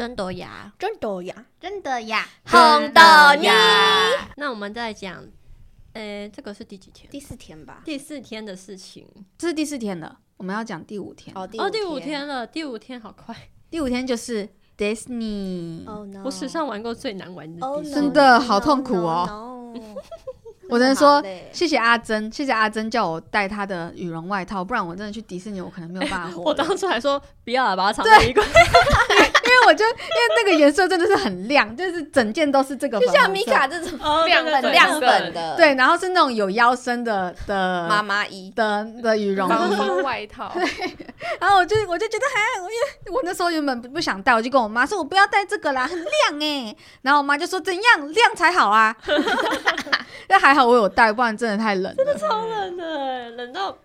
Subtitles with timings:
[0.00, 3.02] 真的呀，真的呀，真的呀，红豆
[3.38, 3.50] 泥。
[4.36, 5.22] 那我们再讲，
[5.92, 7.06] 呃，这个是第几天？
[7.10, 7.82] 第四天吧。
[7.84, 9.06] 第四天的事情。
[9.36, 11.36] 这是第四天了，我们要讲第五天。
[11.36, 13.36] 哦，第哦，第五天了，第五天好快。
[13.68, 15.84] 第五天就是 Disney。
[16.24, 17.60] 我史上玩过最难玩的。
[17.82, 19.26] 真的好痛苦哦
[19.74, 19.94] no, no, no
[20.70, 21.22] 我只能说
[21.52, 26.54] 谢谢阿珍，谢谢阿珍叫我带她的羽绒外套，不然我真的去迪士尼，我可能没有办法活 我。
[26.54, 28.42] 当初还说不要了，把它藏在衣柜。
[29.66, 29.96] 我就因为
[30.36, 34.60] 那个颜色真的是很亮，就是整件都是这个就像，米卡这种哦亮对对。
[34.60, 40.62] 对很亮粉的，对，然后是那种有腰身的的妈妈衣，的的羽绒衣，外套，对。
[41.40, 48.94] 然后我就我就觉得还我因为我那时候原本不不想戴，我就跟我妈说我不要戴这个啦，很亮哎、然后我妈就说怎样亮才好啊，
[50.28, 51.94] 那还好我有戴，不然真的太冷了。
[51.94, 53.76] 真的超冷的，冷到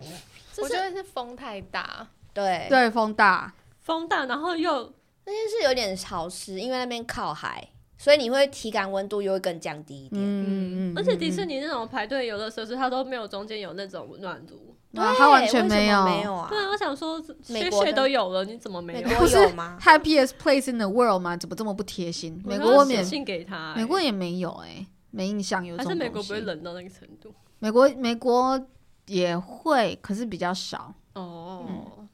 [0.58, 3.52] 我觉得是风太大，对，对，风大，
[3.82, 4.90] 风大，然后又
[5.26, 10.22] 那边是有点潮湿，因为那边靠海，所以你会体感温度又会更降低一点。
[10.22, 14.74] 嗯嗯而且迪士尼尼那种排队游乐设施，它都没有中间有那种暖炉。
[14.92, 16.56] 对，它完全没有没有啊对？
[16.58, 19.08] 啊，我想说，雪美国都有了，你怎么没有？
[19.08, 21.36] 美国不是有吗？happiest place in the world 吗？
[21.36, 22.40] 怎么这么不贴心？
[22.46, 26.40] 美国我也写信给他、欸美国也没有哎、没印象有这还是美国不会。
[26.40, 27.34] 冷到那个程度？
[27.58, 28.58] 美国美国
[29.06, 32.08] 也会，可是比较少，哦，嗯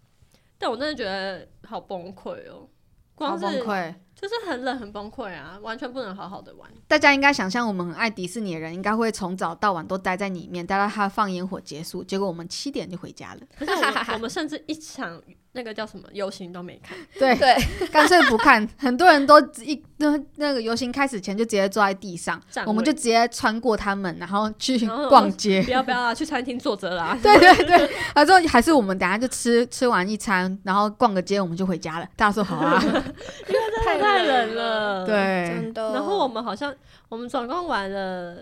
[0.58, 2.69] 但我真的觉得好崩溃哦，好
[3.14, 3.94] 光是崩溃。
[4.23, 6.70] 就是很冷很崩溃啊，完全不能好好的玩。
[6.87, 12.05] 大家应该想象，我们很爱迪士尼的人，应该会从早到晚都待在里面，待到它放烟火结束。
[12.05, 15.20] 结果我们七点就回家了，可是我们我们甚至一场
[15.55, 18.67] 那个叫什么游行都没看， 对，对，干脆不看。
[18.78, 24.78] 很多人都一那那个游行开始前就直接坐在地上我们就直接穿过他们，然后去
[25.09, 25.62] 逛街。
[25.65, 27.19] 不要不要啊，去餐厅坐着啦。
[27.20, 32.06] 对对对，他说还是我们等下就吃吃完一餐，然后逛个街，我们就回家了。
[32.15, 32.81] 大家说好啊，
[33.83, 35.06] 太太冷了，。
[35.06, 35.14] 对
[35.48, 35.92] 真，的。
[35.92, 36.75] 然后我们好像
[37.08, 38.36] 我们总共玩了，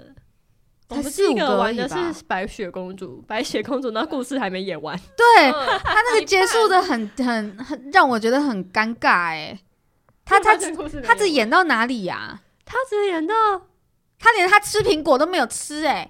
[0.89, 4.99] 我们才四五第一个玩的个而已是白雪公主，白雪公主，那故事还没演完。
[5.17, 9.59] 对 嗯他那个结束的很很很让我觉得很尴尬哎。
[10.25, 10.71] 他他只
[11.03, 13.35] 他只演到哪里呀、他只演到
[14.17, 16.09] 他连他吃苹果都没有吃哎、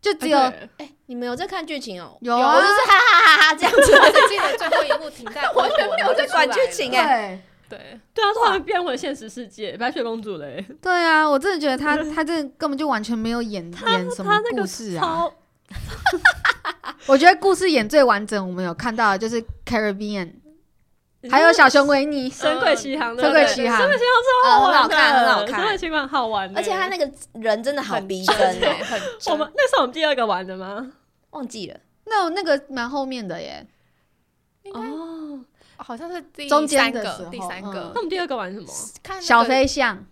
[0.00, 2.16] 就只有、哎，你们有在看剧情哦？
[2.22, 3.78] 有啊我就是哈哈哈哈这样子。
[3.78, 7.04] 我只记得最后一幕停在完全没有在管剧情哎
[7.36, 15.26] 对对，对啊，突然变回现实世界，白雪公主嘞，对啊，我真的觉得她 她这根本就完全没有演演什么故事啊。
[17.06, 20.32] 我觉得故事演最完整，我们有看到的就是 Caribbean，
[21.30, 22.28] 还有小熊维尼。
[22.28, 23.78] 神鬼奇航的，神鬼奇航。
[23.78, 25.60] 神鬼奇航超好玩的，呃很好看很好看。
[25.60, 29.00] 神鬼奇航好玩的，而且他那个人真的好逼真很
[29.32, 30.92] 我们那是我们第二个玩的吗？
[31.30, 31.80] 忘记了。
[32.04, 33.66] 那那个蛮后面的耶，
[34.74, 35.21] 哦，
[35.82, 38.66] 好像是第中间三个的时候第三个那我们第二个玩什么？
[39.02, 40.04] 看那个小飞象。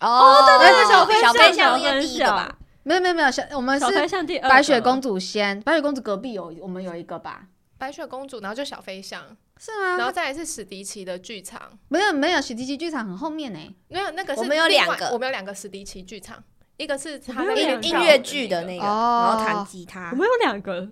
[0.00, 2.58] 哦，对对小飞小飞象象应该第一个吧？
[2.82, 7.46] 没有没有没有，小我们小是飞象第二白雪公主先，白雪公主隔壁有我们有一个吧？
[7.78, 9.22] 白雪公主，然后就小飞象，
[9.58, 9.96] 是吗？
[9.96, 13.58] 然后再来是史迪奇的剧场，没有没有，史迪奇剧场很后面呢。
[13.88, 16.42] 没有那个是我们有另外两个我们有两个史迪奇剧场，
[16.76, 20.16] 一个是他我们有两个音音乐剧的那个，哦然后弹吉他我。
[20.16, 20.88] 们有两个，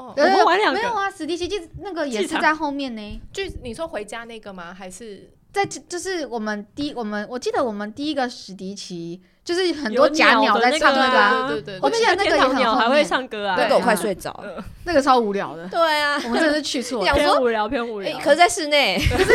[0.00, 3.20] 哦我们玩两个没有啊，史迪奇剧那个也是在后面呢。
[3.32, 4.74] 就，你说回家那个吗？
[4.76, 14.64] 还是在就是我们第一我们我记得我们第一个史迪奇就是很多假鸟在唱那个对对对我记得那个也很鸟还会唱歌啊，那个我快睡着了。
[14.84, 15.66] 那个超无聊的。
[15.68, 19.34] 对啊，我们真的是去错 偏无聊偏无哎聊。，可是在室内，是因为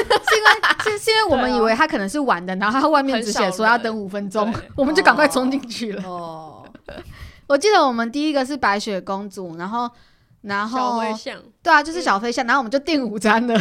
[0.83, 6.03] 是是因为我们以为他可能是玩的，然后他外面只写说要等五分钟， 我们就赶快冲进去了。
[6.07, 6.63] 哦，
[7.47, 9.89] 我记得我们第一个是白雪公主，然后
[10.45, 13.56] 然小后飞象对啊，就是小飞象，然后我们就订午餐了。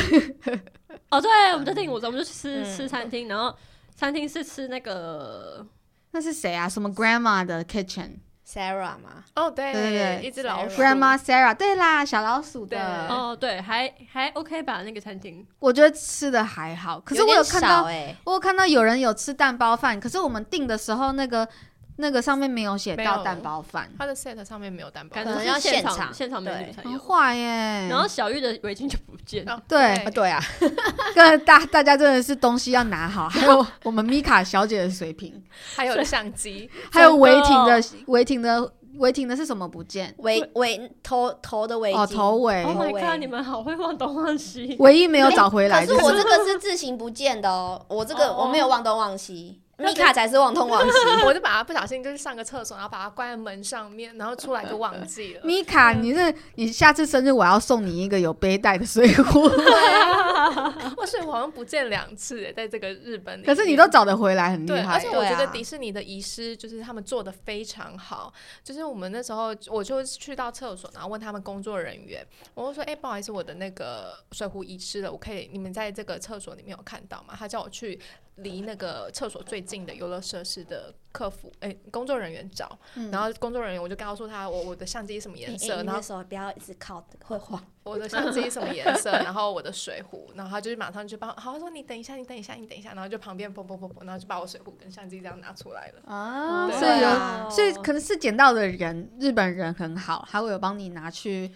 [1.11, 3.55] 哦，对，我们就订午餐，我们就去吃嗯吃餐厅，然后
[3.95, 5.67] 餐厅是吃那个
[6.12, 6.69] 那是谁啊？
[6.69, 12.77] 什么 Grandma 的 Kitchen？Grandma Sarah 嘛，哦对对对一只老鼠，Grandma Sarah，对啦，小老鼠的。
[12.77, 15.45] 对哦，对，还还 OK 吧，那个餐厅。
[15.59, 21.48] 我觉得吃的还好，可是我有看到，少哎，我有看到有人有吃蛋包饭，可是我们订的时候那个
[21.97, 25.15] 那个上面没有写到蛋包饭，它的 set 上面没有蛋包。
[25.15, 26.13] 可能要现现场。
[26.13, 26.91] 现场美女对才有。
[26.91, 27.89] 很坏耶。
[27.89, 29.95] 然后小玉的围巾就不见了，哦对。
[29.95, 30.41] 啊对啊，
[31.15, 35.43] 跟大大家真的是东西要拿好，还有 我们米卡小姐的水平，
[35.77, 40.15] 还有相机， 还有真的违停的哦违停的违停的是什么不见？
[40.19, 43.17] 围围头头的围哦，巾，头尾 Oh my 尾 god！
[43.19, 44.77] 你们好会忘东忘西。
[44.79, 48.45] 唯一没有找回来，可是我这个是自行不见的哦，我这个哦。
[48.45, 50.92] 我没有忘东忘西，米卡才是忘东忘西。
[51.26, 55.41] 我就把它不小心就是上个厕所，然后把它关在门上面，然后出来就忘记了。
[55.44, 59.42] 米卡，你是你下次生日我要送你一个有背带的水壶，
[60.97, 63.44] 哇水壶好像不见两次诶，在这个日本里。
[63.44, 65.09] 可是你都找得回来，很厉害，而且。
[65.15, 68.32] 我觉得迪士尼的遗失就是他们做的非常好。
[68.65, 77.98] 就是我们那时候我就去到厕所，然后问他们工作人员，我就说：“哎、不好意思，我的那个水壶遗失了，我可以你们在这个厕所里面有看到吗？”他叫我去
[78.36, 87.63] 离那个厕所最近的游乐设施的客服哎、工作人员找，嗯然后工作人员我就告诉他我我的相机什么颜哎色，然后不要一直靠，会晃。
[87.84, 96.01] 我的相机什么颜色，然后我的水壶，然后他就是马上就帮，好他说你等一下，你等一下，你等一下，然后就旁边砰砰砰砰，然后就把我水壶跟相机这样拿出来了。
[96.10, 101.53] 啊，对所以有，啊所以可能是捡到的人，日本人很好，他会有帮你拿去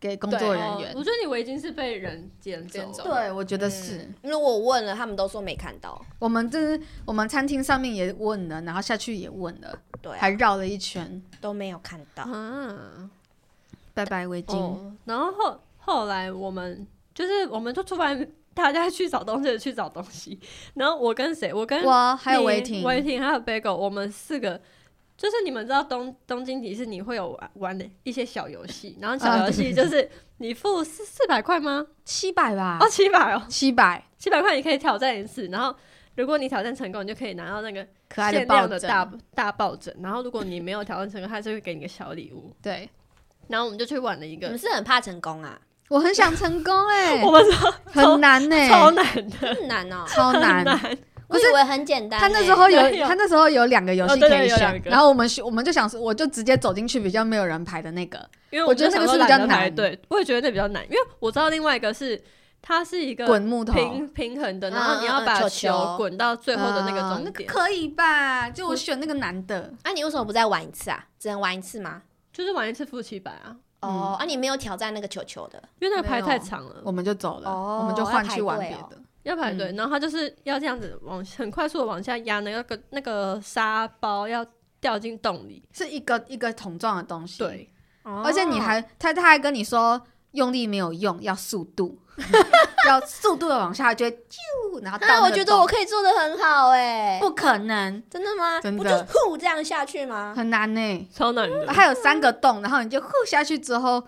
[0.00, 0.94] 给工作人员哦。
[0.96, 3.98] 我觉得你围巾是被人捡捡走走，对，我觉得是。
[3.98, 6.00] 嗯因为我问了，他们都说没看到。
[6.18, 11.22] 我们这是我们餐厅上面也问了，然后下去也问了，对啊、还绕了一圈。
[11.40, 12.24] 都没有看到。
[12.26, 13.10] 嗯，
[13.92, 20.38] 拜拜围巾，哦，然后后后来我们就是我们就突然大家去找东西去找东西，
[20.74, 21.52] 然后我跟谁？
[21.52, 24.60] 我跟我还有你违停，违停还有 Bagel，我们四个。
[25.20, 31.86] 就是你们知道东东京迪士尼会有玩玩的一些小游戏，然后小游戏就是你付四四百块吗？
[32.06, 35.76] 七百吧哦，，七百哦，七百，七百块你可以挑战一次，然后
[36.16, 39.94] 如果你挑战成功，你就可以拿到那个可爱的限抱枕，量的大大抱枕。
[40.02, 42.50] 然后如果你没有挑战成功，他就会给你个小礼物。
[42.62, 42.88] 对，
[43.48, 45.60] 然后我们就去玩了一你个们，是很怕成功啊？
[45.90, 50.64] 我很想成功哎、 我们超很难呢、超难的，很难哦、超难。
[51.38, 51.42] 难。
[51.42, 58.18] 我以为很简单、他那时候有他那时候有两个游戏可以选，然后我们选我们就想说，我就直接走进去比较没有人排的那个，
[58.50, 62.20] 因为我觉得那个是比较难对，我也觉得那比较难，因为我知道另外一个是
[62.62, 63.72] 它是一个滚木头。
[63.72, 68.50] 平平衡的，嗯然后你要把球滚到最后的那个啊终点，那可以吧？
[68.50, 71.06] 就我选那个难的，啊，你为什么不再玩一次啊？
[71.18, 72.02] 只能玩一次吗？
[72.32, 78.98] 就是玩一次付七百啊，哦，啊，你没有挑战那个球球的因为那个排太长了，我们就走了，哦我们就换去玩别的。
[79.22, 84.44] 要排队，嗯然后他就是要这样子往很快速的往下压，那个那个沙包要
[84.80, 87.70] 掉进洞里，是一个一个桶状的东西，，对，
[88.04, 90.00] 而且你还他他还跟你说
[90.32, 91.98] 用力没有用，要速度，
[92.88, 98.60] 要速度的往下，就会啾，然后到那啊，个我觉得我可以做的很好哎、不可能，真的吗？
[98.60, 98.82] 真的。
[98.82, 100.32] 不就是呼这样下去吗？
[100.36, 101.08] 很难呢。
[101.12, 101.72] 超难的。
[101.72, 104.02] 还有三个洞，然后你就呼下去之后，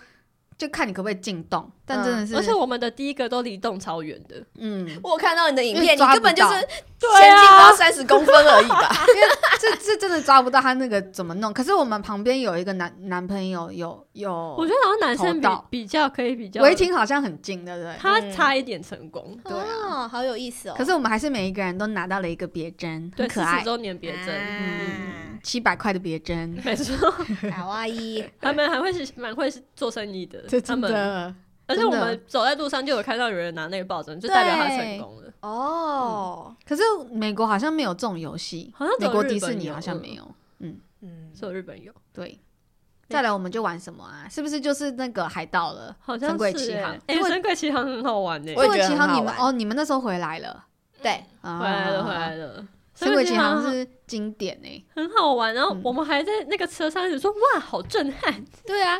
[0.62, 8.88] 就看你可不可以进洞，但真的是，而且我们的第一个都离洞超远的，嗯，我看到你的影片，你根本就是到前进不到三十公分而已吧？
[9.60, 11.52] 这这真的抓不到他那个怎么弄。
[11.52, 17.92] 可是我们旁边有一个男男朋友有有，我觉得好像男生比比较可以比较，违停好像很近，对不对？
[17.98, 20.74] 他差一点成功，对啊哦，好有意思哦。
[20.78, 27.10] 可是我们还是每一个人都拿到了一个别针，对，很可爱，四十周年别针，嗯，七百块的别针， 没错，
[27.50, 31.34] 卡哇伊，他们还会是蛮会是做生意的，这真他们，的。
[31.66, 35.32] 而且我真们走在路上就有看到有人拿那个抱枕，就代表他成功了。
[35.40, 39.40] 哦，可是美国好像没有这种游戏，好像只有美国日本有。
[39.40, 40.34] 迪士尼好像没有。
[41.04, 42.38] 嗯，只有日本有，对，
[43.08, 44.28] 再来我们就玩什么啊？
[44.30, 45.96] 是不是就是那个海盗了？
[46.00, 50.64] 好像神鬼是欸奇航哎，因为神鬼奇航很好玩呢，我也觉得奇航你们哦，你们那时候回来了，
[51.02, 52.64] 对，啊回来了，回来了。
[53.06, 55.80] 神鬼奇航是经典哎，很好玩，然后嗯。
[55.84, 58.98] 我们还在那个车上一直说哇，好震撼，对啊，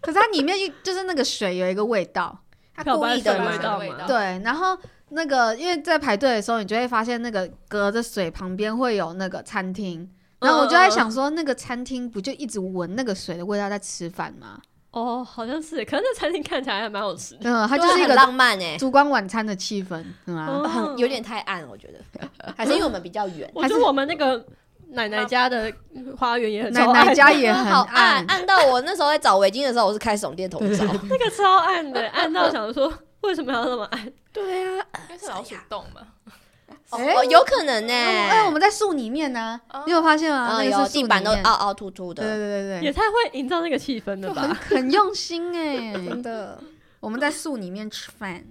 [0.00, 2.38] 可是它里面一就是那个水有一个味道，
[2.74, 4.78] 它故意的味道对，然后
[5.10, 10.08] 那个因为在排队的时候，你就会发现那个隔着水旁边会有那个餐厅，
[10.40, 14.60] 然后我就在想说，那个餐厅不就一直闻那个水的味道在吃饭吗？
[14.92, 17.40] 哦，好像是，可是那餐厅看起来还蛮好吃的。
[17.44, 20.46] 嗯，它就是一个浪漫诶，烛光晚餐的气氛，是吗？
[20.48, 24.44] 哦很有点太暗，我觉得，还是因为我们比较远， 我觉得我们那个
[24.90, 25.72] 奶奶家的
[26.18, 30.84] 花园也很奶奶家也很好暗，暗，到我那时候在找围巾的时候，我是开手电筒照。
[31.08, 34.12] 那个超暗的，暗到想说为什么要那么暗？
[34.32, 36.02] 对啊，应该是老鼠洞嘛。
[36.98, 37.92] 哎哦，有可能呢。
[37.92, 40.58] 哎，我们在树里面呢，哦你有发现吗？
[40.60, 44.42] 嗯，那个是地板都凹凹凸凸的对对对对也，太会营造那个气氛了吧？
[44.68, 45.92] 很用心哎。
[46.08, 46.58] 真的。
[47.00, 48.44] 我们在树里面吃饭，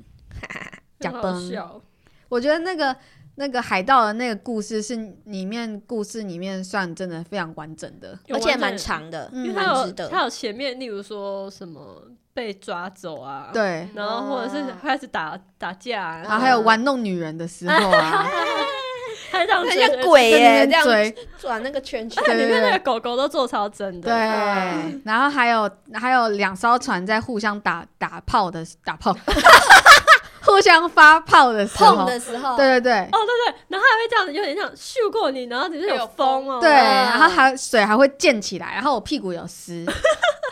[1.00, 1.50] 假 很好崩。
[1.52, 1.82] 笑。
[2.30, 2.96] 我觉得那个
[3.36, 4.96] 那个海盗的那个故事是
[5.26, 9.46] 里面故事里面算真的非常完整的，而且蛮长的，嗯。
[9.46, 10.08] 因为它有蛮值得。
[10.10, 18.26] 它有前面，例如说什么被抓走啊，，对，然后或者是开始打打架啊，然后还有玩弄女人的时候啊，
[19.32, 22.24] 还这样很追像鬼耶，在这样那边追，转那个圈圈。
[22.24, 29.16] 对里面那个狗狗都做超真的，对，然后还有还有两艘船在互相打打炮的打炮，
[30.44, 31.96] 互相发泡的时候。
[31.96, 32.94] 碰，的时候，对对对。
[32.94, 39.86] 哦，对对，然后还会这样子，有点像咻过你，然后只是有风风哦，对，啊然后还水还会溅起来，然后我屁股有湿，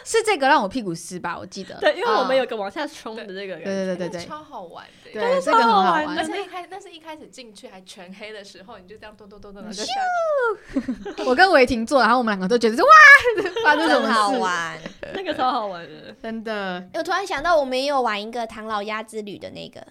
[0.10, 1.38] 是这个让我屁股湿吧？
[1.38, 5.12] 我记得，对，因为我们啊有个往下冲的这个感觉，对对对对对超好玩的。
[5.12, 6.26] 对，这个很好玩超好玩而。
[6.26, 9.94] 且一开，那是一开始进去还全黑的时候，你就这样咚咚咚咚咚就下
[10.74, 11.24] 去。
[11.30, 12.90] 我跟韦婷坐，然后我们两个都觉得是哇，
[13.64, 14.32] 发生什么好？
[14.32, 14.80] 玩。
[15.14, 16.16] 那个超好玩的。
[16.24, 19.86] 真的，哎我突然想到，我们也有玩一个唐老鸭之旅的那个，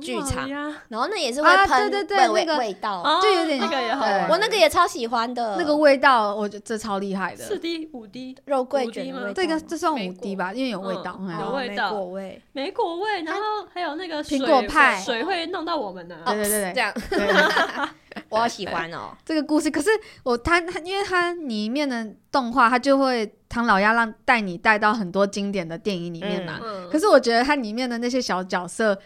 [0.00, 0.48] 剧场。
[0.48, 7.44] 呀，然后那也是会啊喷对对对味那个味道，哦就有点那个也好我那个也超喜欢的，那个味道，我觉得这超厉害的。
[7.44, 11.20] 四 D 五 D 肉桂五滴吗卷的味道，这个这算五 D 吧，因为有味道。
[11.40, 11.90] 有味道。
[11.90, 13.40] 果味，莓果味，然后
[13.72, 16.16] 还有那个苹水果派水会弄到我们呢。
[16.26, 16.72] 对对对对。
[16.72, 16.92] 这样。
[18.28, 19.10] 我好喜欢哦。
[19.26, 19.90] 这个故事，可是
[20.22, 26.60] 我他他，因为它里面的动画，它就会唐老鸭让带你带到很多经典的电影里面嘛。
[26.62, 28.96] 嗯，可是我觉得它里面的那些小角色，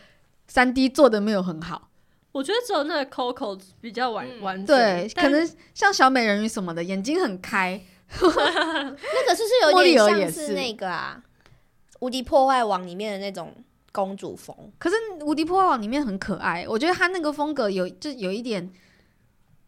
[0.49, 1.91] 三 D 做的没有很好。
[2.33, 7.81] 我觉得只有那个 Coco 比较完嗯完整，对，可能像小美人鱼什么的，眼睛很开。
[8.11, 11.23] 那个是不是有点像是那个啊，
[12.01, 13.55] 《无敌破坏王》里面的那种
[13.93, 14.57] 公主风？
[14.79, 18.71] 可是《无敌破坏王》里面很可爱，我觉得他那个风格有就有一点，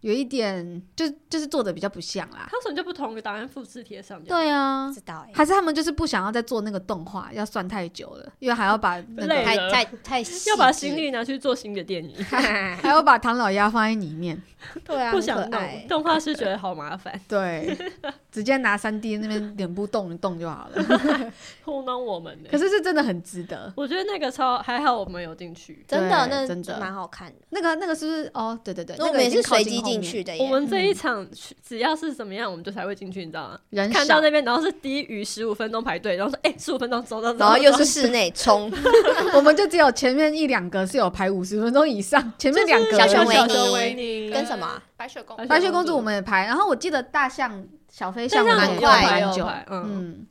[0.01, 2.49] 有一点就就是做的比较不像啦。
[2.51, 14.41] 它为什么就不同个档案复制贴上？，对啊不，知道哎，还是他们就是不想要再做那个动画，要算太久了，因为还要把那个太太太要把心力拿去做新的电影， 还要把唐老鸭放在里面。
[14.85, 15.89] 对啊，不想弄。
[15.89, 17.75] 动画师觉得好麻烦， 对，
[18.31, 20.85] 直接拿三 D 那边脸部动一动就好了。
[21.65, 22.59] 糊弄我们的可。
[22.59, 23.73] 是是真的很值得。
[23.75, 25.83] 我觉得那个超还好，我们有进去。
[25.89, 27.39] 真的，那真的蛮好看的。
[27.49, 28.31] 那个那个是不是？
[28.35, 30.43] 哦，对对对，那那我们也个已经靠是随机进去的耶。
[30.43, 33.59] 我们这一场去只要是怎么样，我们就才会进去，你知道吗？
[33.71, 38.73] 人看到那边，然后是低于十五分钟排队，然后说：“哎，十五分钟走走走。”然后又是室内冲，
[39.35, 44.31] 我们就只有前面一两个是有排五十分钟以上，前面两个小熊维尼。
[44.31, 44.67] 跟什么？
[44.67, 45.49] 啊白雪公白主？
[45.49, 50.27] 白雪公主我们也排，然后我记得大象、小飞象这样我们也很快排蛮久，嗯，嗯，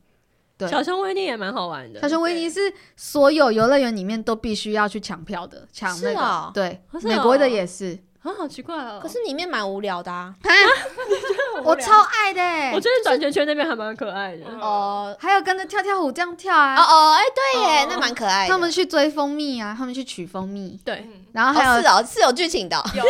[0.58, 0.68] 对。
[0.70, 2.00] 小熊维尼也蛮好玩的。
[2.00, 6.52] 小熊维尼是所有游乐园里面都必须要去抢票的，抢那个，哦。
[6.54, 9.00] 对，是美国的哦也是，啊，好奇怪哦。
[9.02, 10.34] 可是里面蛮无聊的啊。
[11.64, 14.44] 我超爱的欸，我觉得转圈圈那边还蛮可爱的。
[14.50, 14.60] 嗯。
[14.60, 15.16] 哦。
[15.20, 18.52] 还有跟着跳跳舞这样跳哦啊，哦哦，哎，对耶哦，那蛮可爱的。
[18.52, 21.26] 他们去追蜂蜜啊，他们去取蜂蜜，对，嗯。
[21.34, 22.78] 然后还有哦是哦，是有剧情的。
[22.78, 22.84] 哦。
[22.96, 23.04] 有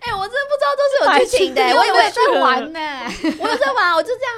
[0.00, 2.78] 哎，我真的不知道都是有剧情的，我以为在玩呢，
[3.40, 4.32] 我有在玩，我就这样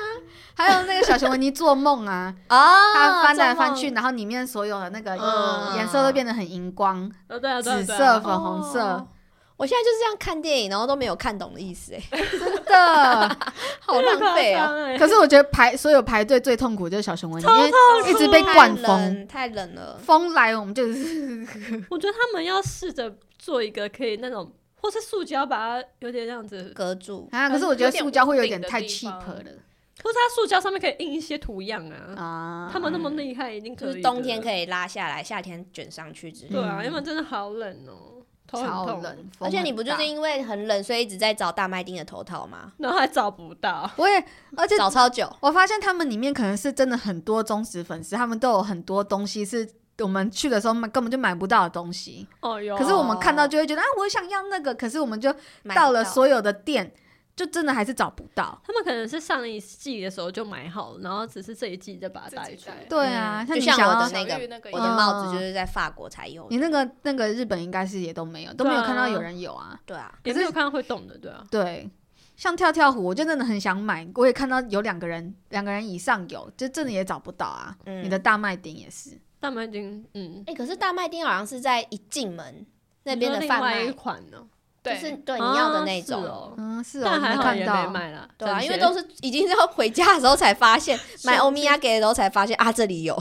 [0.60, 2.92] 还有那个小熊维尼做梦啊， 啊。
[2.92, 5.76] 它翻来翻去，然后里面所有的那个嗯。
[5.76, 7.98] 颜色都变得很荧光，哦对啊，对啊紫对啊。
[7.98, 8.80] 色、粉红色。
[8.80, 9.08] 哦，
[9.56, 13.36] 我现在就是这样看电影，然后都没有看懂的意思，哎，真的。
[13.80, 14.66] 好浪费啊！
[14.70, 19.98] 啊可是我觉得排所有排队最痛苦就是小熊维尼，因为一直被灌太风，冷，太冷了。
[19.98, 21.46] 风来我们就是
[21.90, 29.56] 我觉得他们要试着做一个可以那种，或是塑胶把它有点这样子，隔住，啊，可是我觉得塑胶会有点太有点屋顶 cheap 的了
[30.02, 32.14] 或是它塑胶上面可以印一些图样啊。
[32.16, 32.70] 啊。
[32.72, 33.88] 他们那么厉害，一定可以。
[33.88, 34.60] 就是冬天可以。
[34.70, 36.60] 拉下来，夏天卷上去之类的。
[36.60, 42.72] 对啊，嗯因为真的好冷哦，头很痛，超冷，风而且你很大不就是因为很冷，所以一直在找大麦丁的头套吗？
[42.76, 43.90] 然后还找不到。
[43.96, 44.24] 我也，
[44.56, 45.28] 而且找超久。
[45.40, 52.28] 我发现他们里面可能是真的很多忠实粉丝，他们都有很多东西是我们去的时候买根本就买不到的东西。
[52.40, 55.30] 哦哟，可是我们看到就会觉得啊，我想要那个，可是我们就
[55.62, 56.92] 买不到了所有的店，
[57.36, 58.60] 就真的还是找不到。
[58.64, 62.84] 他们可能是上一季的时候就买好了，然后只是这一季再把它带出来。
[62.88, 66.48] 对啊，嗯就像我的那个我的帽子就是在法国才有的。
[66.50, 69.80] 你那个那个日本应该是也都没有，都没有看到有人有啊。
[69.86, 71.46] 对啊，也没有看到会动的，对啊。
[71.50, 71.90] 对，
[72.36, 77.76] 像跳跳虎，我就真的很想买，我也看到有两个人，两个人以上有，就真的也找不到啊。
[77.86, 82.66] 嗯你的大麦丁也是，大麦丁嗯，哎、可是大麦丁好像是在一进门
[83.04, 84.46] 那边的你说另外贩卖，一款呢，
[84.82, 86.22] 就是对你要的那啊种。
[86.22, 87.90] 是哦嗯，是哦，但还没好也没看到。
[87.90, 93.14] 买了，对啊，因为都是已经要回家的时候才发现， 买欧米亚给的时候才发现啊，这里有，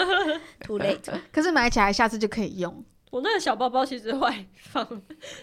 [0.64, 1.00] too late。
[1.32, 2.84] 可是买起来下次就可以用。
[3.14, 4.84] 我那个小包包其实会放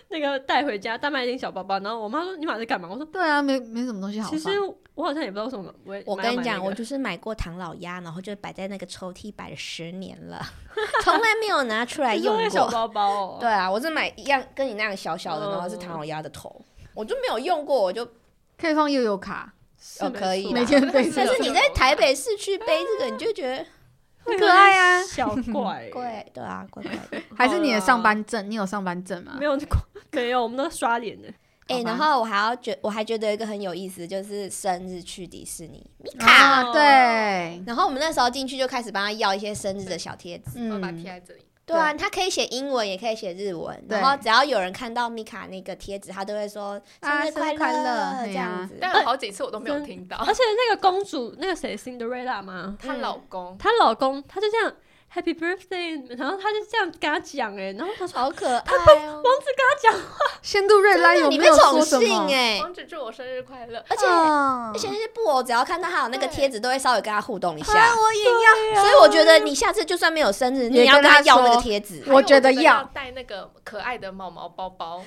[0.10, 2.90] 那个带回家大麦丁小包包，然后我妈说你买这干嘛？
[2.92, 4.38] 我说对啊，没没什么东西好其。
[4.38, 4.50] 实
[4.94, 10.46] 我好像也不知道为什么我我跟你讲，我就是买过唐老鸭，然后就摆在那个抽屉摆了十年了，
[11.02, 12.74] 从来没有拿出来用你说那个小过。
[12.74, 16.54] 包包哦，对啊，我是买一样跟你那样小小的，嗯然后是唐老鸭的头，
[16.94, 18.06] 我就没有用过，我就
[18.60, 19.54] 可以放悠悠卡，
[20.02, 23.66] 哦可以每天背但是你在台北市区背这个，你就觉得
[24.26, 27.22] 很可爱啊小怪 怪，对啊，怪怪的。
[27.36, 28.50] 还是你的上班证？
[28.50, 29.46] 你有上班证吗没？
[29.46, 29.58] 有
[30.12, 31.28] 没有，我们都刷脸的。
[31.68, 36.30] 哎、然后我还要觉，我还觉得一个很有意思，就是生日去迪士尼，米卡。
[36.30, 40.70] 啊，对，然后我们那时候进去就开始帮他要一些生日的小贴纸。
[40.70, 41.46] 我把贴，在这里。
[41.72, 43.82] 对啊，他可以写英文，也可以写日文。
[43.88, 48.78] 然后只要有人看到米卡那个贴纸，他都会说啊生日快乐这样子。
[48.80, 50.18] 但有好几次我都没有听到。
[50.18, 52.78] 而且那个公主，那个谁，Cinderella 吗？
[52.82, 54.74] 她老公，她老公他就这样
[55.14, 58.74] Happy Birthday，然后他就这样跟他讲，哎，然后他说好可爱
[59.08, 59.22] 哦！
[59.22, 62.06] 王子跟他讲话， 仙杜瑞拉有没有说宠什么？
[62.06, 63.84] 幸哎，王子祝我生日快乐。
[63.90, 67.94] 而且嗯而且那些布偶只要看到他有那个对贴纸，都会稍微跟他互动一啊，下。
[67.94, 68.24] 我也
[68.74, 72.04] 要，所以我觉得你下次就算没有生日，你要跟他要那个说贴纸。
[72.08, 74.98] 我觉得要要带那个可爱的毛毛包包。
[74.98, 75.04] 哦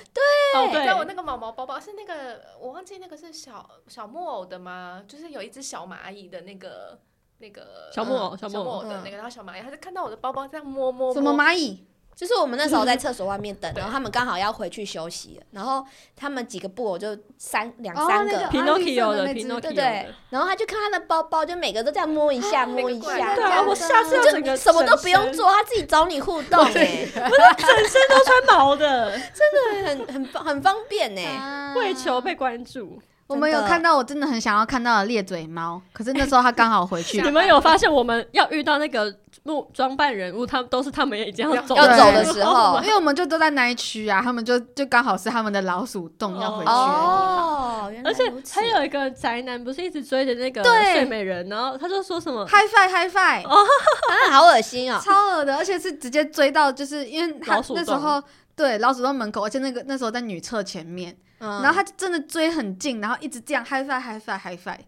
[0.71, 5.01] 对在，我那个毛毛包包是那个，我忘记那个是小小木偶的吗？
[5.07, 6.99] 就是有一只小蚂蚁的那个
[7.39, 11.85] 那个小木偶嗯小木偶嗯的那个，然后小蚂蚁，他就看到我的包包这样摸摸什么，蚂蚁？
[12.15, 20.13] 就是我们那时候在厕所外面等，然后他们刚好要回去休息了，然后他们几个布偶就三两哦三个那个，Pinocchio 的啊绿色的那只 Pinocchio 对对？
[20.29, 31.21] 然后他就看他的包包，就每个都这样摸一下摸一下，对啊，我下次就什么都不用，做，他自己找你互动，哎，整身都穿毛的， 真的，很很很方便呢。
[31.21, 33.01] 啊为求被关注。
[33.27, 39.11] 我们有看到我真的很想要看到的裂嘴猫，可是那时候他刚好回去 你，们有发现我们要遇到那个
[39.43, 46.69] 木装扮人物，他们都是他们已经要走要走的时候因为我们就都在那一区啊，他们就就刚好是他们的老鼠洞要回去。
[46.69, 53.55] 哦，而且还有一个宅男，不是一直追着那个睡美人，然后他就说什么？High five High five，啊，
[54.31, 55.01] 好恶心啊。
[55.03, 57.83] 超恶的，而且是直接追到，就是因为他老鼠洞。
[57.83, 58.21] 那时候
[58.55, 64.79] 对老鼠洞门口，而且那个那时候在女厕前面，嗯然后他就真的追很近，然后一直这样 High five High five High five，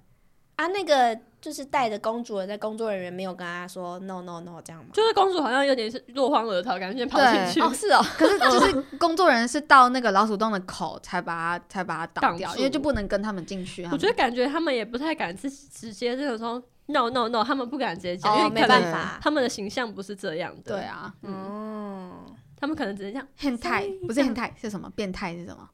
[0.56, 4.89] 啊，那个就是带着公主的那工作人员没有跟他说 no no no 这样吗？
[4.94, 7.60] 就是公主好像有点是落荒而逃，感觉先跑进去。
[7.62, 13.86] 哦，是哦，可是就是工作人员是到那个老鼠洞的口才把它才把它挡掉，因为就不能跟他们进去。
[13.92, 20.75] 我觉得感觉他们也不太敢直直接这种说 no no no，他们不敢直接讲，因哦，没为可能办法，他们的形象不是这样的。
[20.75, 22.25] 对，啊，嗯，
[22.60, 24.89] 他们可能只是这样变态不是变态是什么？
[24.96, 25.70] 变态是什么？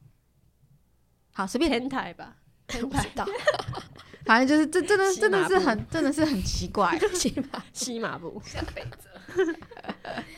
[1.34, 2.36] 好，随便，天台吧，
[2.80, 3.26] 我不知道，
[4.24, 6.96] 反正就是这真的真的是很真的是很奇怪。
[7.12, 8.40] 起 码西马步。
[8.46, 9.08] 下辈子。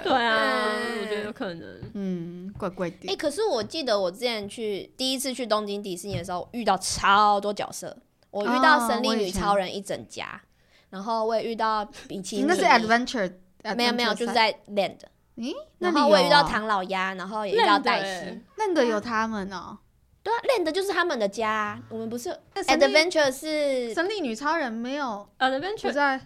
[0.03, 1.81] 对啊，嗯我觉得有可能。
[1.93, 3.17] 嗯，怪怪哎、的。
[3.17, 7.95] 可是我记得我之前去第一次去东京迪士尼的时候，遇到超多角色。
[8.31, 10.41] 我遇到哦神力女超人一整家，
[10.89, 13.31] 然后我也遇到比奇尼，那是 adventure，
[13.77, 14.97] 没有没有，就是在 land。
[15.37, 18.41] 咦，那然里后我也遇到唐老鸭，然后也遇到黛西。
[18.57, 19.79] 那个有他们哦。
[20.27, 21.81] 对啊，land 就是他们的家。
[21.89, 26.21] 我们不是 adventure 是神力女超人没有，Adventure 在？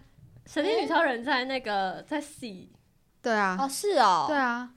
[0.46, 2.70] 神力女超人在那个在 C，
[3.20, 4.70] 对啊，哦是哦对啊，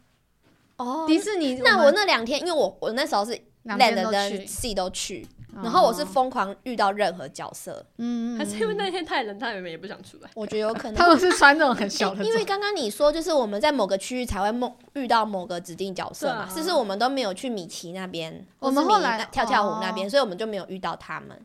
[0.75, 3.31] 哦迪士尼那我那两天，因为我我那时候是
[3.61, 5.25] 两边 land 都跟去，C 都去，
[5.61, 10.29] 然后我是哦疯狂遇到任何角色，嗯，嗯还是因为嗯那天太冷，他们也不想出来。
[10.35, 10.95] 我觉得有可能。
[10.95, 20.09] 他们是穿那种很小的欸，因为刚刚你说，就是我们在某个区域才会梦遇到某个指定角色嘛，是不是我们都没有去米奇那边，我们米后来跳跳舞那边，哦。
[20.09, 21.39] 所以我们就没有遇到他们。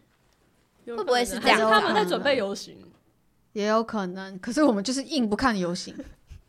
[0.87, 2.77] 会会不会是这样他们在准备游行？
[3.53, 5.95] 也有可能，可是我们就是硬不看游行，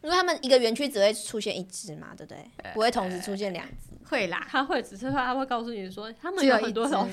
[0.01, 2.71] 因为他们一个园区只会出现一只嘛，对不对？
[2.73, 3.95] 不会同时出现两只。
[4.09, 7.12] 会啦， 他会，只是他会告诉你说，他们只有很多一只老鼠。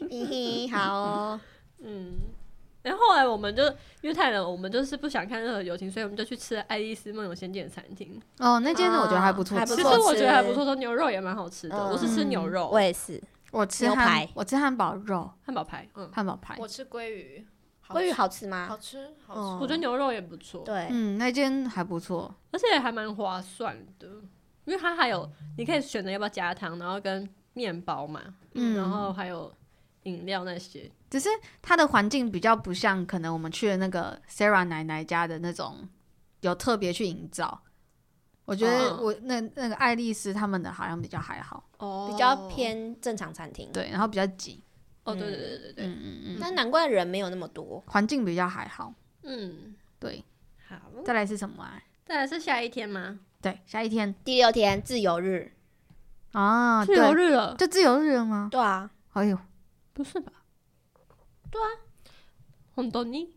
[0.10, 1.40] 嘿嘿，好哦，
[1.78, 2.12] 嗯，
[2.82, 3.62] 然后后来我们就
[4.02, 8.20] 因为太冷，我们就是不想看任何游行，所以我们就去吃了爱丽丝梦游仙境的餐厅。
[8.38, 11.76] 哦，那间我觉得还不错其实我觉得还不错，说牛肉也蛮好吃的。
[11.76, 13.22] 嗯我是吃牛肉、我也是。
[13.52, 17.53] 我吃汉牛排我吃汉堡肉，汉堡排，嗯，汉堡排，我吃鲑鱼，好
[17.88, 18.66] 鲑鱼好吃吗？
[18.68, 19.62] 好吃，好哦吃。
[19.62, 24.08] 我觉得牛肉也不错，对，嗯，那间还不错，而且还蛮划算的，
[24.64, 28.20] 因为它还有你可以选择要不要加糖，然后跟面包嘛，
[28.54, 29.52] 嗯然后还有
[30.04, 30.90] 饮料那些。
[31.10, 31.28] 只是
[31.62, 35.88] 它的环境比较不像可能我们去的那个 Sarah 奶奶家的那种
[36.40, 37.60] 有特别去营造。
[38.46, 44.62] 我觉得嗯我那那个爱丽丝他们的好像比较还好，哦比较偏正常餐厅。，对，然后比较挤，
[45.04, 47.82] 哦，对对对对对，嗯嗯嗯，但难怪人没有那么多。
[47.86, 48.92] 环境比较还好。
[49.22, 50.24] 嗯，对，
[50.68, 51.80] 好，再来是什么啊？
[52.04, 53.18] 再来是下一天吗？
[53.40, 55.52] 对，下一天第六天自由日，
[56.32, 57.54] 啊，自由，日了？
[57.58, 58.48] 就自由日了吗？
[58.50, 59.38] 对啊，哎呦，
[59.92, 60.32] 不是吧？
[61.50, 61.68] 对啊，
[62.74, 63.30] 红豆泥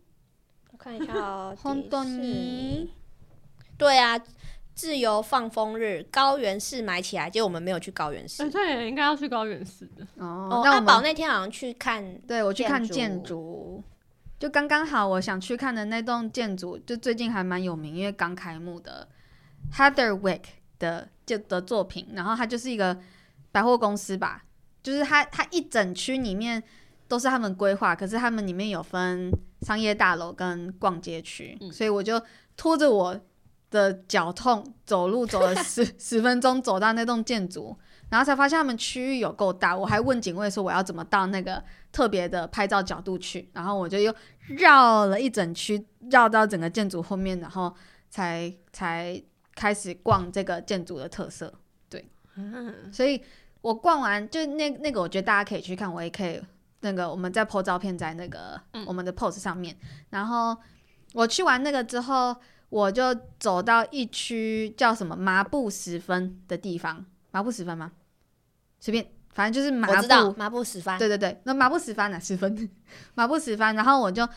[0.72, 2.90] 我看一下哦，红豆迪士泥，
[3.76, 4.18] 对啊，
[4.78, 8.44] 自由放风日，高原市买起来，结果我们没有去高原市。
[8.44, 10.06] 哎，对，应该要去高原市的。
[10.18, 13.82] 哦哦，，阿宝那天好像去看，对我去看建建筑，
[14.38, 19.08] 就刚刚好，我想去看的那栋建筑，就最近还蛮有名，因为刚开幕的
[19.76, 20.42] Heatherwick
[20.78, 22.96] 的就的作品，然后它就是一个
[23.50, 24.44] 百货公司吧，
[24.80, 26.62] 就是它它一整区里面
[27.08, 32.22] 都是他们规划，可是他们里面有分商业大楼跟逛街区，嗯所以我就
[32.56, 33.20] 拖着我
[33.70, 37.76] 的脚痛走路走了 十十分钟走到那栋建筑，
[38.08, 44.14] 然后才发现他们区域有够大，我还问警卫说我要怎么到那个特别的拍照角度去，然后我就又
[44.48, 47.74] 绕了一整区，绕到整个建筑后面，然后
[48.08, 49.22] 才才
[49.54, 51.52] 开始逛这个建筑的特色。
[52.40, 53.20] 嗯，所以
[53.62, 56.40] 我逛完就那那个，我觉得大家可以去看，我也可以
[56.82, 59.76] 那个我们再 po 照片在那个、嗯我们的 post 上面。
[60.10, 60.56] 然后
[61.14, 62.36] 我去完那个之后，
[62.70, 67.92] 我就走到一区叫什么麻布十分的地方，麻布十分吗？
[68.80, 70.34] 随便，反正就是麻布。
[70.36, 72.68] 麻布十番，对对对，那麻布十番啊十分？
[73.14, 74.28] 麻布十番，然后我就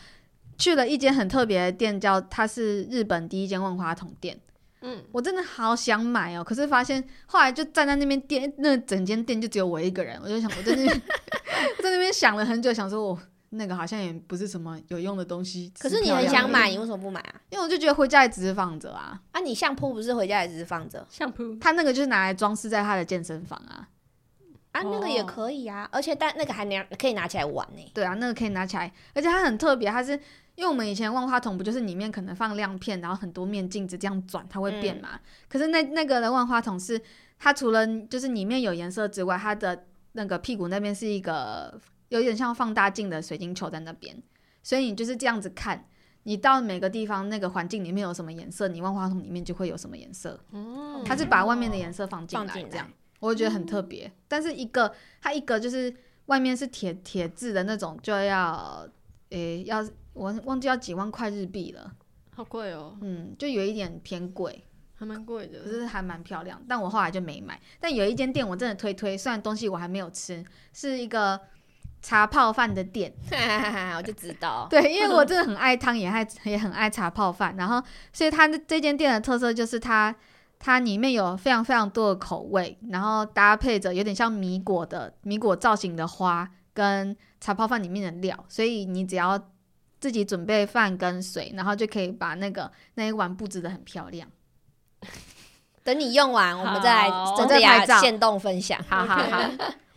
[0.56, 4.38] 去了一间很特别的店，叫它是日本第一间万花筒店。
[4.80, 11.02] 嗯，我真的好想买哦，可是发现后来就站在那边店，那整间店就只有我一个人，我就想我在那边
[11.80, 13.18] 在那边想了很久，想说我
[13.52, 15.72] 那个好像也不是什么有用的东西。
[15.78, 17.40] 可是你很想买，，你为什么不买啊？
[17.50, 23.88] 因为我就觉得回家也只是放着啊，啊，你相扑不是回家也只是放着相扑他那个就是拿来装饰在他的健身房啊。
[24.72, 24.82] 啊？
[24.82, 27.90] 那个也哦可以啊，而且但那个还拿可以拿起来玩呢。
[27.92, 30.12] 对啊，那个可以拿起来，而且它很特别，它是
[30.54, 35.20] 因为我们以前万花筒不就是里面可能放亮片，然后很多面镜子这样转，它会变嘛？
[35.48, 36.98] 可是那那个的万花筒是
[37.38, 41.78] 它除了就是里面有颜色之外，它的那个屁股那边是一个
[42.18, 44.22] 有点像放大镜的水晶球在那边，
[44.62, 45.88] 所以你就是这样子看。
[46.24, 50.38] 你到每个地方那个环境里面有什么颜色，你万花筒里面就会有什么颜色。
[50.52, 54.08] 嗯它是把外面的颜色放进来，这样我就觉得很特别。
[54.28, 55.92] 但是一个它一个就是
[56.26, 58.88] 外面是铁铁质的那种，就要
[59.30, 61.92] 诶、要我忘记要几万块日币了，
[62.36, 65.70] 好贵哦，嗯，就有一点偏贵，还蛮贵的可。
[65.70, 66.62] 是还蛮漂亮。
[66.68, 67.60] 但我后来就没买。
[67.80, 71.40] 但有一间店我真的推推，虽然东西我还没有吃，是一个
[72.02, 73.12] 茶泡饭的店。
[73.96, 80.14] 我就知道， 对，因为我真的很爱汤，也爱也很爱茶泡饭，然后所以它的这间店的特色就是它
[80.58, 89.38] 它里面有非常非常多的口味，然后搭配着有点像米果的米果造型的花跟茶泡饭里面的料，所以你只要
[90.00, 94.28] 自己准备饭跟水，然后就可以把那个那一碗布置的很漂亮。
[95.84, 98.80] 等你用完，我们再来好真的拍照呀现动分享。
[98.88, 99.50] 好好好，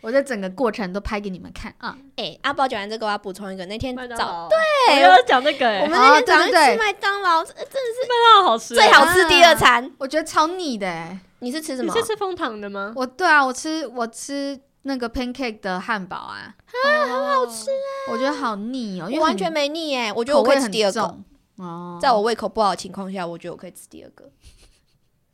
[0.06, 1.98] 我这整个过程都拍给你们看啊！
[2.14, 9.90] 哎，阿宝讲完这个，我要补充一个，那天早对，我要讲那个，哎，我们哦那天早上吃麦当劳，真的是麦当劳好吃，最好吃第二餐。
[9.98, 11.92] 我觉得超腻的哎、你是吃什么？
[11.92, 12.92] 你是吃蜂糖的吗？
[12.94, 17.68] 我对啊，我吃我吃那个 pancake 的汉堡啊，啊很好吃，
[18.12, 21.18] 我觉得好腻哦，完全没腻哎，我觉得我可以吃第二个。
[21.56, 21.98] 哦。
[22.00, 24.30] 在我胃口不好的情况下，我觉得我可以吃第二个，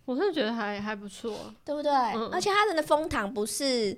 [0.06, 1.52] 我真的觉得还还不错。
[1.62, 1.92] 对不对？
[1.92, 3.94] 嗯而且它的蜂糖不是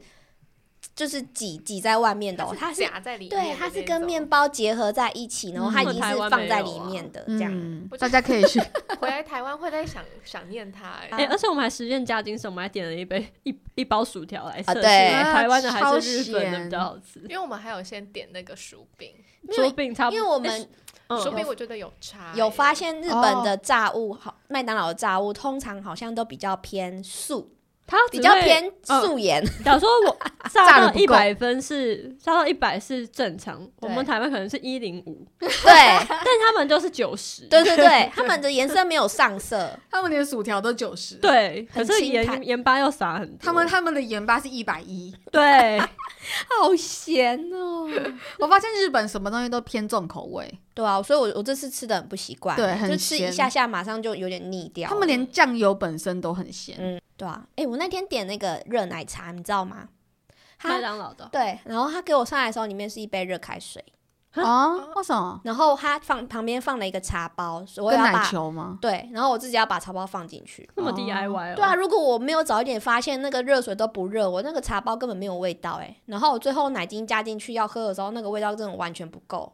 [0.95, 7.89] 就是挤挤在外面的、哦，它是夹在里面对，它是跟面包结合在一起，然后它已经是放在里面的，这样。
[7.99, 8.61] 大家可以去。
[9.01, 17.21] 回来台湾会在想想念它、哎、哎、而且我们还实践加精神，我们还点了一杯一一包薯条来测试，对台湾的还是日本的咸比较好吃。
[17.21, 20.69] 因为我们还有先点那个薯饼，因为薯饼差不多，因为我们
[21.09, 27.54] 嗯薯饼我觉得有差、有发哎现日本的炸物，好麦当劳的炸物通常好像都比较偏素，
[27.87, 29.45] 它只比较偏嗯素颜。
[29.65, 30.19] 假如说我
[30.51, 37.47] 炸炸到一百分是炸到一百是正常，我们台湾可能是一零五， 对但他们就是九十。
[37.47, 43.39] 对对对， 他们的颜色没有上色，他们连薯条都九十，对，可很是盐盐巴要撒很多。
[43.41, 45.15] 他们他们的盐巴是一百一。
[45.31, 47.89] 对，好咸哦。
[48.39, 54.89] 我发现日本什么东西都偏重口味，对啊，所以我我这次吃的很不习惯，对很就吃一下下马上就有点腻掉。
[54.89, 56.77] 他们连酱油本身都很咸。
[56.79, 59.89] 嗯，对啊，哎、我那天点那个热奶茶，你知道吗？
[60.63, 63.85] 麦他当劳的对，然后他给我上来的时候，里面是一杯热开水，
[64.35, 65.39] 哦，为什么？
[65.45, 68.79] 然后他放旁边放了一个茶包，所以要把球吗？
[68.81, 70.67] 对，然后我自己要把茶包放进去。
[70.75, 71.55] 那么哦 DIY 哦。
[71.55, 79.53] 对啊，如果我没有早一点发现那个热水都不热，我那个茶包根本没有味道哎、然后我最后奶精加进去要喝的时候，那个味道真的完全不够。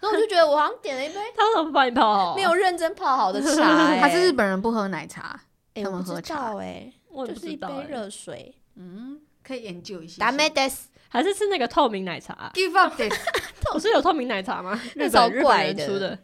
[0.00, 2.34] 然后我就觉得我好像点了一杯 他为什么不帮你泡好？
[2.34, 5.38] 没有，认真泡好的茶、 欸，还是日本人不喝奶茶？
[5.74, 7.66] 哎、他们喝茶道哎、我也就是一杯。
[7.88, 8.54] 热水。
[8.76, 10.24] 嗯，可以研究一下。
[10.24, 13.12] 达美德斯，还是吃那个透明奶茶？give up this。
[13.72, 14.80] 不是有透明奶茶吗？
[14.94, 16.18] 那超日本日本怪的人出的。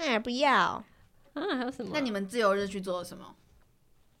[0.00, 0.52] 哎，不要。
[0.52, 0.84] 啊，
[1.34, 1.90] 还有什么？
[1.92, 3.24] 那你们自由日去做了什么？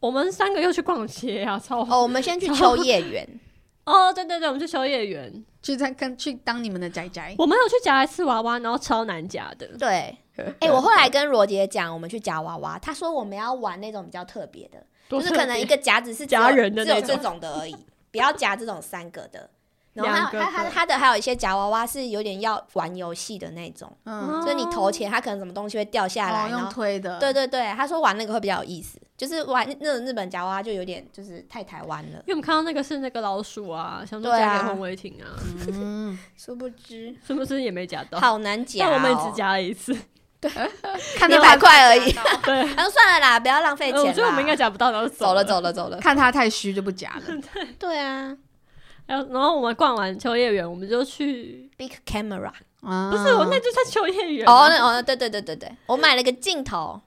[0.00, 3.40] 我们三个又去逛街啊，超哦，我们先去秋叶原，
[3.84, 7.34] 哦，对对对，我们去秋叶原，去在跟去当你们的仔仔。
[7.38, 9.66] 我们有去夹来吃娃娃，然后超难夹的。
[9.78, 10.18] 对。
[10.58, 14.86] 哎、我后来跟罗杰讲，我们去夹娃娃，他说我们要玩那种比较特别的，多
[15.20, 17.16] 就是可能一个夹子是只有夹人的只有那种。
[17.16, 17.76] 这种的而已，
[18.12, 19.50] 不要夹这种三个的。
[19.94, 34.56] 然后还两个有它它的还有一些夹娃娃是有点要玩游戏的那种，嗯，就是你投钱，他可能什么东西会掉下来，哦，然后推的，对对对，他说玩那个会比较有意思，就是玩那种日本夹娃娃就有点就是太台湾了，因为我们看到那个是那个老鼠啊，想说对啊。
[34.56, 35.30] 夹给洪伟霆啊，
[35.68, 38.18] 嗯， 殊不知 殊不知也没夹到？
[38.18, 39.96] 好难夹、哦，但我们只夹了一次，
[41.16, 42.12] 看一百块而已。
[42.42, 45.44] 对，然 后算了啦，不要浪费钱我觉得我们应该夹不到，然后走了了。
[45.44, 45.98] 走了走了。
[45.98, 47.22] 看他太虚就不夹了。
[47.78, 47.98] 对。
[47.98, 48.36] 啊。
[49.06, 52.50] 然后然后我们逛完秋叶原，我们就去，，Big Camera。
[52.80, 53.10] 啊。
[53.10, 57.00] 不是我那就在秋叶原哦，哦，对对对对对，我买了个镜头，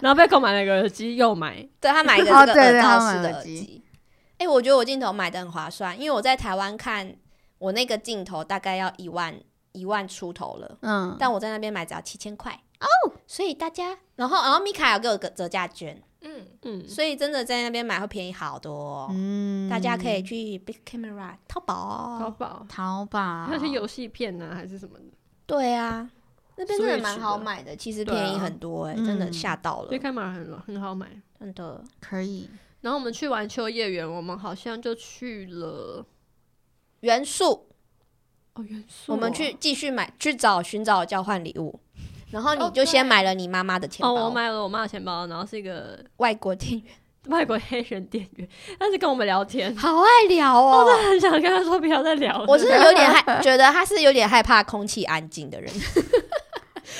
[0.00, 3.84] 然后被购买了个耳机，又买，对他买一个哦这个对对他耳罩式的买耳机耳机。
[4.38, 7.12] 哎、我觉得我镜头买的很划算，因为我在台湾看
[7.58, 9.34] 我那个镜头大概要一万
[9.72, 13.12] 一万出头了，嗯，但我在那边买只要七千块哦。
[13.26, 19.08] 所以大家，然后然后米卡有给我个折价券，嗯，嗯，所以真的在那边买会便宜好多、哦。
[19.10, 22.18] 嗯大家可以去 Big Camera 淘宝哦。
[22.18, 25.04] 淘宝，淘宝，那些游戏片呢，还是什么的，
[25.46, 26.10] 对啊，
[26.56, 31.08] 那边真的蛮好的买的，其实便宜很多哎、真的嗯吓到了 Big Camera 很很好买。
[31.38, 31.84] 真的。
[32.00, 32.48] 可以，
[32.80, 36.04] 然后我们去完秋叶原，我们好像就去了
[37.00, 37.67] 元素，
[38.58, 41.78] 哦元素哦，我们去继续买，去找寻找交换礼物。
[42.30, 46.84] 然后你哦就先买了你妈妈的钱包，哦，我买了我妈的钱包，然后是一个外国店员，
[47.28, 48.46] 外国黑人店员，
[48.78, 51.10] 但是跟我们聊天，好爱聊哦我真。
[51.10, 52.44] 很想跟他说不要再聊了。
[52.46, 55.72] 我是有点害，觉得他是有点害怕空气安静的人。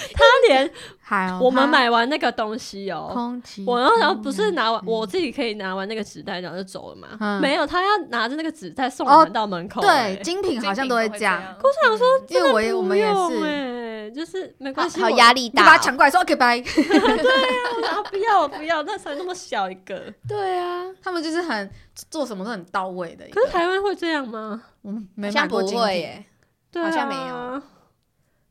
[0.15, 7.09] 他连还我们买完那个东西哦，空气，我然后然后不是拿完我自己可以拿完那个纸袋然后就走了嘛？
[7.21, 11.57] 嗯没有，他要拿着那个纸袋送哦我们到门口、对欸精品好像都会这样，样。
[11.63, 15.79] 我想说，因为我也我们也是，欸就是没关系，好我压力大、你把。
[15.79, 18.03] 抢过来说 OK 拜， 啊！
[18.11, 20.13] 不要不要，那才那么小一个。
[20.27, 21.71] 对啊，他们就是很
[22.11, 23.27] 做什么都很到位的。
[23.33, 24.63] 可是台湾会这样吗？
[24.83, 26.25] 我们没买过精品。
[26.71, 27.63] 对、好像没有。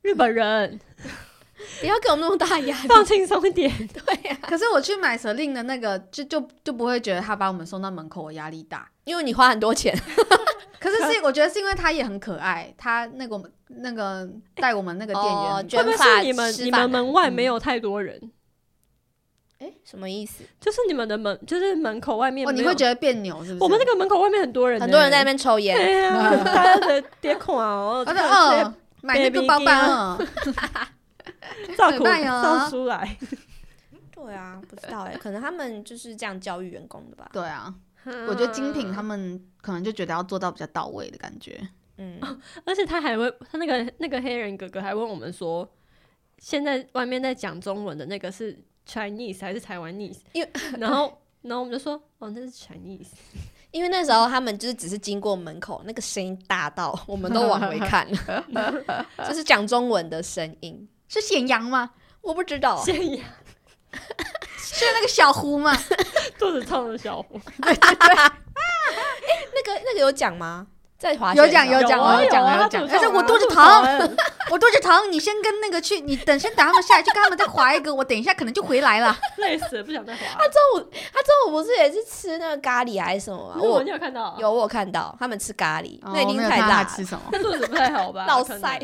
[0.02, 0.80] 日本人
[1.82, 2.88] 不要给我们那么大压力。
[2.90, 8.88] 放轻松一点， 对呀、可是我去买蛇令的那个，就就就不会觉得他把我们送到门口，我压力大。
[9.06, 9.98] 因为你花很多钱。
[10.80, 18.32] 可是是我觉得是因为他也很可爱，他那个我们那个带我们那个店员会不会卷发是你们你们门外没有太多人？
[19.60, 20.44] 哎，什么意思？
[20.62, 23.64] 就是你们的门，就是门口外面哦，你会觉得别扭是不是？
[23.64, 25.76] 我们那个门口外面很多人欸，很多人在那边抽烟。
[25.76, 30.20] 对呀，大家的点孔啊，哦，我说看嗯，买那个包包
[31.78, 33.18] 照出来。
[34.12, 37.30] 对啊，不知道哎，可能他们就是这样教育员工的吧。
[37.32, 37.74] 对啊，
[38.28, 41.70] 我觉得精品他们可能就觉得要做到比较到位的感觉。
[41.98, 42.20] 嗯，
[42.66, 45.68] 而且他还会，他那个那个黑人哥哥还问我们说，
[46.40, 50.20] 现在外面在讲中文的那个是 Chinese 还是台湾 ese？
[50.34, 53.10] 因为然后然后我们就说，哦，那是 Chinese。
[53.72, 58.08] 因为那时候他们就是只是经过门口，那个声音大到我们都往回看，
[59.28, 60.88] 就是讲中文的声音。
[61.08, 61.92] 是咸阳吗？
[62.22, 63.26] 我不知道，咸阳
[64.58, 65.78] 是那个小胡吗？
[66.38, 68.16] 肚子痛的小胡， 对 对对，
[69.56, 70.68] 那个那个有讲吗？
[70.98, 73.64] 在滑雪有讲有讲，有啊我有讲有讲，但是我肚子疼，
[74.50, 79.16] 我肚子疼，你先跟那个去，你等先等他们下来，去跟他们再划一个，我等一下可能就回来了。
[79.38, 80.22] 累死了，不想再滑。
[80.40, 83.62] 他中午他中午不是也是吃那个咖喱还是什么吗？
[83.62, 84.36] 我有看到？
[84.40, 88.26] 有我看到他们吃咖喱，哦那一定太辣吃什么，那肚子不太好吧？
[88.26, 88.80] 落可能腮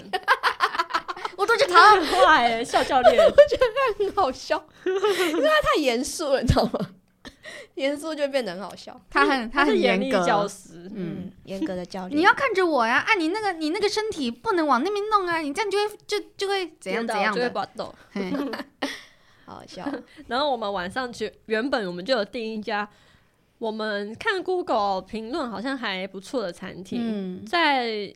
[1.43, 1.73] 我都觉得。
[1.73, 3.23] 他很坏欸，笑教练。
[3.23, 6.79] 我觉得他很好笑，因为他太严肃了，你知道吗？
[7.75, 8.99] 严肃就变得很好笑。
[9.09, 12.17] 他很他很严厉格，教师，嗯嗯，严格的教练。
[12.17, 13.03] 你要看着我呀！
[13.07, 17.49] 啊，你那个你那个身体不能往那边弄啊，你这样就会就就会怎样怎样就会的。
[17.49, 17.93] 把抖。
[18.11, 18.31] 嘿
[19.45, 19.85] 好好笑。
[20.27, 22.87] 然后我们晚上去，原本我们就有订一家，
[23.57, 28.13] 我们看 Google 评论好像还不错的餐厅，嗯，在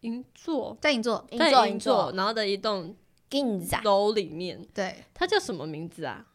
[0.00, 2.94] 银座，在银座，银在座银银座，然后的一栋
[3.28, 6.26] 金子，楼里面，对，它叫什么名字啊？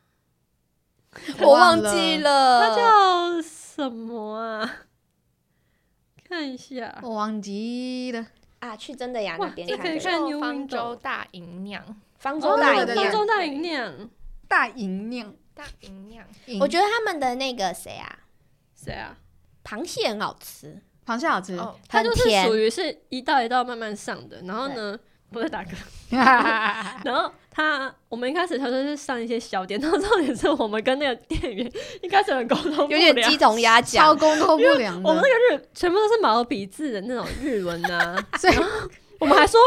[1.42, 2.70] 我忘记了。
[2.70, 4.86] 它叫什么啊？
[6.24, 8.28] 看一下，我忘记了。
[8.60, 11.84] 啊，去真的呀那边这可以看方舟大银酿，
[12.18, 12.86] 方舟大。
[12.86, 14.10] 方舟大银酿，
[14.48, 16.26] 大银酿，大银酿，
[16.60, 18.20] 我觉得他们的那个谁啊，
[18.76, 19.18] 谁啊？
[19.64, 24.96] 螃蟹很好吃，螃蟹好吃，哦，它就是属于是一道一道慢慢上的，然后呢，
[25.32, 25.72] 不是大哥，
[26.12, 31.72] 然后他我们一开始他说是上一些小点， 然后重点是我们跟那个店员
[32.04, 34.06] 一开始很沟通不良有点鸡同鸭讲。
[34.06, 35.24] 超沟通不良我们。
[35.24, 38.54] 那个日全部都是毛笔字的那种日文呢， 所以
[39.20, 39.60] 我们还说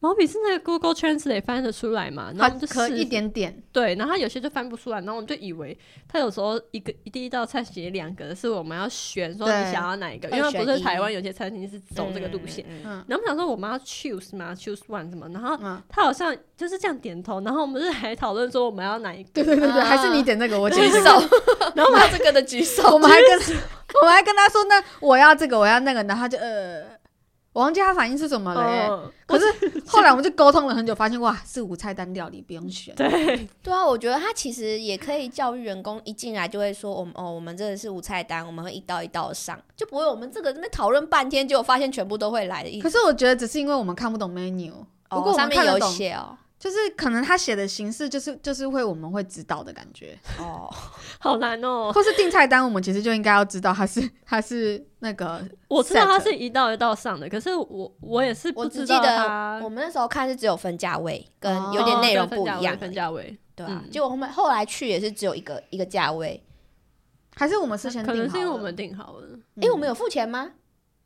[0.00, 2.32] 毛笔是那个 Google Translate 翻得出来嘛？
[2.34, 5.76] 然后就试可一点点，对，然后它有些就翻不出来，然后我们就以为
[6.08, 12.64] 他有时候一个第一道菜写两个是我们要选说你想要哪一个，因为不是台湾有些餐厅是走这个路线。
[12.82, 15.28] 然后我们想说我们要 choose 吗？choose one 什么？
[15.28, 21.10] 然后嗯，他好像就是这样点头，然后我们是还讨论说我们要哪一个，对对对对，啊还是你点那个，我 举手，，
[21.76, 23.38] 然后没有这个的举手，我们还跟
[24.00, 26.82] 我们还跟他说，那我要这个，我要那个，然后他就呃，
[27.52, 29.44] 我忘记他反应是什么了可是
[29.86, 32.94] 后来我们就沟通了很久，发现哇，是无菜单料理，不用选。
[32.94, 42.82] 对，对啊，我觉得他其实也可以教育员工，一进来就会说，我们哦，我们这个是无菜单，我们会一道一道上，就不会我们这个这边讨论半天，结果发现全部都会来的意思。
[42.82, 44.72] 可是我觉得只是因为我们看不懂 menu，
[45.08, 50.68] 不过哦、我上面有们看得懂，写哦，就是可能他写的形式就是就是会我们会知道的感觉，哦，
[51.18, 51.90] 好难哦。
[51.90, 63.80] 或是订菜单，我们其实就应该要知道他是他是那个我知道它是一道一道上的，可是我我也是我不知道只记得我们那时候看是只有分价位，跟哦有点内容不一样分价位对啊。
[63.82, 66.44] 嗯结果后面后来去也是只有一个一个价位，
[67.34, 69.26] 还是我们事先可订好了能是因为我们订好了。
[69.30, 70.50] 嗯诶，我们有付钱吗？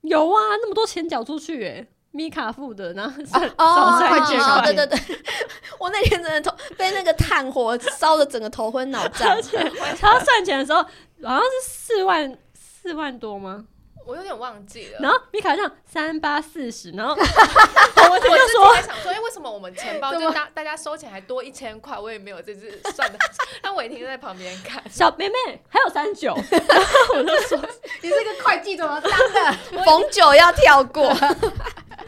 [0.01, 4.99] 有啊，那么多钱缴出去耶，米卡付的，然后是哦对对对，
[5.81, 9.43] 我那天真的头被那个炭火烧的整个头昏脑胀 而。
[9.43, 9.59] 且
[10.01, 13.65] 他算钱的时候，好像是四万四万多吗？
[14.07, 14.99] 我有点忘记了。
[15.01, 17.19] 然后米卡这样三八四十，然后我
[18.13, 21.99] 我就自己说在想说，哎，为什么我们钱包就大大家收钱还多一千块？
[21.99, 23.19] 我也没有这次算的。
[23.63, 25.35] 那伟霆在旁边看，小妹妹
[25.69, 27.59] 还有三九，然后我就说
[28.03, 29.85] 你这个会计怎么当的？
[29.87, 31.09] 逢九要跳过，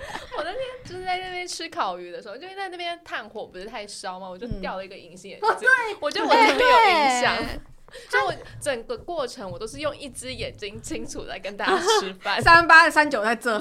[0.36, 5.48] 我那天就是在那边吃烤鱼的时候，就因为在那边炭火不是太烧嘛，我就嗯掉了一个隐形眼镜。
[6.00, 7.36] 我觉得完全没有影响。
[8.10, 12.38] 就我整个过程，我都是用一只眼睛清楚在跟大家吃饭。
[12.42, 13.56] 三八三九在这，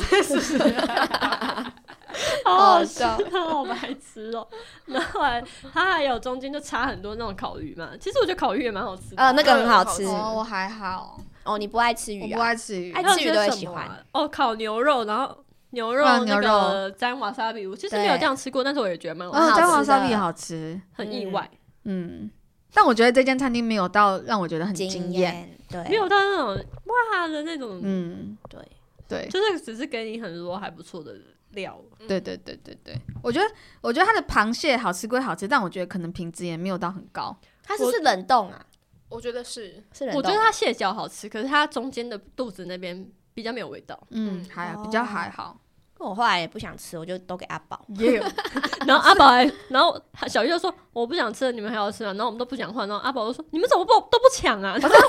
[2.44, 4.46] 好好好笑笑，好白痴哦。
[4.88, 9.22] 然后后来他还有中间就插很多那种烤鱼嘛，其实我觉得烤鱼也蛮好吃的。
[9.22, 11.60] 呃，那个很好吃哦，我还好，哦。
[11.60, 12.46] 你不爱吃我不鱼啊？
[12.48, 13.04] 爱吃鱼爱。
[13.04, 15.45] 吃鱼都会喜欢啊哦，烤牛肉，然后
[15.76, 21.48] 牛肉啊那牛个沾瓦萨比，我其实没有这样吃过，但是我也觉得蛮好吃，哦，好姜黄吃的也好吃，很意外，
[21.84, 22.32] 嗯，
[22.74, 28.60] 但我觉得这间餐厅没有到让我觉得很惊惊艳，对，没有到那种哇的那种，嗯，对，
[29.08, 31.16] 对，就是只是给你很多还不错的
[31.52, 31.80] 料。
[32.08, 33.46] 对对对对对，我觉得
[33.82, 37.36] 我觉得它的螃蟹好吃归好吃，但我觉得可能品质也没有到很高。
[37.64, 38.66] 它是不是冷冻啊？
[39.10, 40.18] 我觉得是，是冷冻。
[40.18, 44.00] 我觉得它蟹脚好吃，可是它中间的肚子那边比较没有味道。
[44.10, 44.84] 嗯嗯，还哦。
[44.84, 45.60] 比较还好。
[45.98, 47.80] 我后来也不想吃，我就都给阿宝。
[47.98, 48.22] 耶，
[48.86, 52.12] 然后阿宝还，然后小玉就说我不想吃了，你们还要吃吗？
[52.14, 54.78] 然后我们都不讲话，然后阿宝就说你们怎么不都不抢啊？
[54.80, 55.08] 然后我就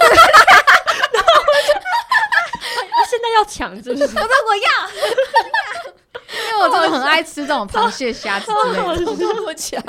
[1.75, 4.05] 啊现在要抢是不是？
[4.05, 4.88] 我说我要，
[6.51, 9.16] 因为我真的很爱吃这种螃蟹、虾子之类的。
[9.16, 9.83] 这么强，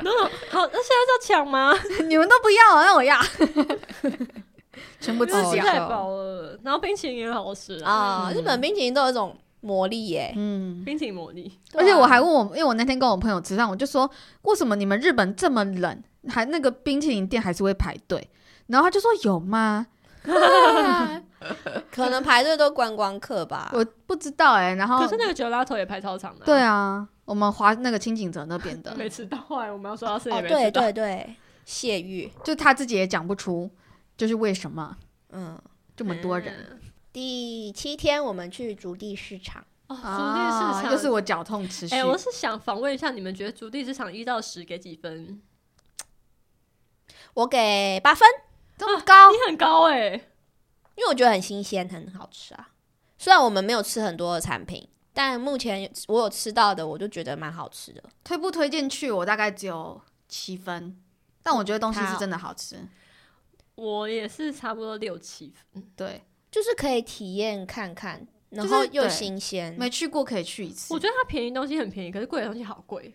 [0.00, 1.78] 然后好，那现在要抢吗？
[2.06, 3.18] 你们都不要，那我要，
[5.00, 5.64] 全部吃掉。
[5.64, 6.58] 太饱了。
[6.62, 11.58] 然后冰淇淋也好吃啊，日本冰淇淋都有一种魔力耶，嗯，冰淇淋魔力。
[11.74, 14.10] 而且我还问我，因为我那天跟我朋友吃饭，我就说
[14.42, 18.30] 为什么你们日本这么冷，还那个冰淇淋店还是会排队？
[18.66, 19.86] 然后他就说有吗？
[21.90, 23.70] 可能排队都观光客吧。
[23.72, 29.38] 我不知道哎、然后可是那个九拉头也排超长的、对，啊，我们华那个清景泽那边的， 没吃到。
[29.38, 30.82] 后来我们要说要吃哦，也没吃对到。
[30.82, 33.70] 对对，谢玉，就他自己也讲不出，
[34.16, 34.96] 就是为什么
[35.30, 35.58] 嗯。
[35.96, 36.54] 这么多人。
[36.70, 36.78] 嗯
[37.12, 41.94] 第七天我们去竹地市场，哦，竹地啊市场又是我脚痛持续。
[41.94, 45.42] 哎、我是想访问一下，你们觉得竹地市场一到十给几分？
[47.34, 48.28] 我给八分，
[48.76, 52.70] 这么高你，很高哎、因为我觉得很新鲜，很好吃啊。
[53.16, 58.02] 虽然我们没有吃很多的产品，但目前我有吃到的，我就觉得蛮好吃的。
[58.22, 59.10] 推不推荐去？
[59.10, 61.00] 我大概只有七分，
[61.42, 62.76] 但我觉得东西是真的好吃。
[63.74, 65.82] 我也是差不多六七分。
[65.96, 66.24] 对，
[66.58, 69.72] 就是可以体验看看，然就是后又新鲜。
[69.78, 70.92] 没去过可以去一次。
[70.92, 73.14] 我觉得它便宜东西很便宜，可是贵的东西好贵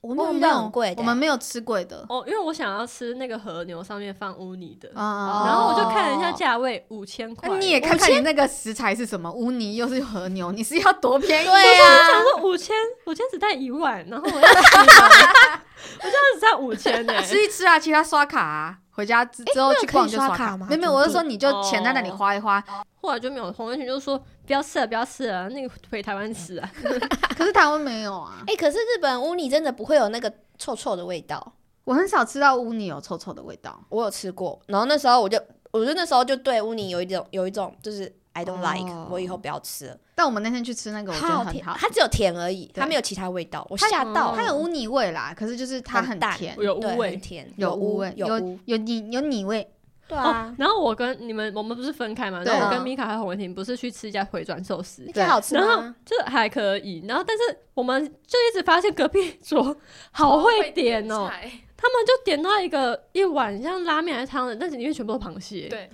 [0.00, 2.06] 我没有遇我没有到很贵的，我们没有吃贵的。
[2.08, 2.24] 哦。
[2.26, 7.50] 因为我想要吃那个和牛上面放乌泥的，啊然后我就看了一下价位，五千块。
[7.50, 11.44] 那你也看看你那个食材是什么，乌泥又是和牛，你是要多便宜？
[11.44, 17.20] 对我啊，想说五千，五千只带一万，然后我要 我这样只带五千呢。
[17.22, 22.62] 吃一吃啊，其他刷卡啊，回家之之后去逛可以就刷刷卡吗没有没有，我是说你就钱在那里花一花。
[23.00, 26.70] 后来就没有，洪文群就说不要吃了，不要吃了，那个回台湾吃啊。
[27.34, 31.54] 可是台湾没有啊，哎、可是日本乌尼真的不会有那个臭臭的味道，
[31.84, 33.82] 我很少吃到乌尼有臭臭的味道。
[33.88, 34.60] 我有吃过。
[34.66, 39.96] 然后那时候我就，我就那时候就对乌尼有一种有一种就是 I don't 哦 like，、我以后不要吃了。
[40.14, 41.78] 但我们那天去吃那个，我觉得好甜，很好。
[41.78, 44.34] 它只有甜而已，它没有其他味道，我吓到。
[44.34, 48.26] 它有乌泥味啦，可是就是它很淡甜，对有乌味很甜，有乌味，有
[48.66, 49.62] 有泥有泥味。
[49.70, 49.76] 哦
[50.10, 52.42] 对啊，，然后我跟你们，我们不是分开嘛？
[52.42, 55.84] 对然后我跟嗯米卡还有洪文婷不是去吃一家回转寿司对，好吃然后？
[56.04, 57.04] 就还可以。
[57.06, 57.42] 然后但是
[57.74, 59.76] 我们就一直发现隔壁桌
[60.10, 61.42] 好会点哦，菜
[61.76, 65.68] 他们就点到一个一碗像拉面还是汤的，但是里面全部都螃蟹。
[65.68, 65.88] 对，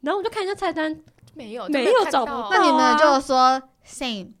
[0.00, 0.92] 然后我就看一下菜单，
[1.34, 4.32] 没有没有找不到那你们啊就说 same，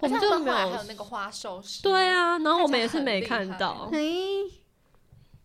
[0.00, 3.88] 我们就没有还有那个花寿司，对啊，然后我们也是没看到。
[3.90, 4.44] 嘿，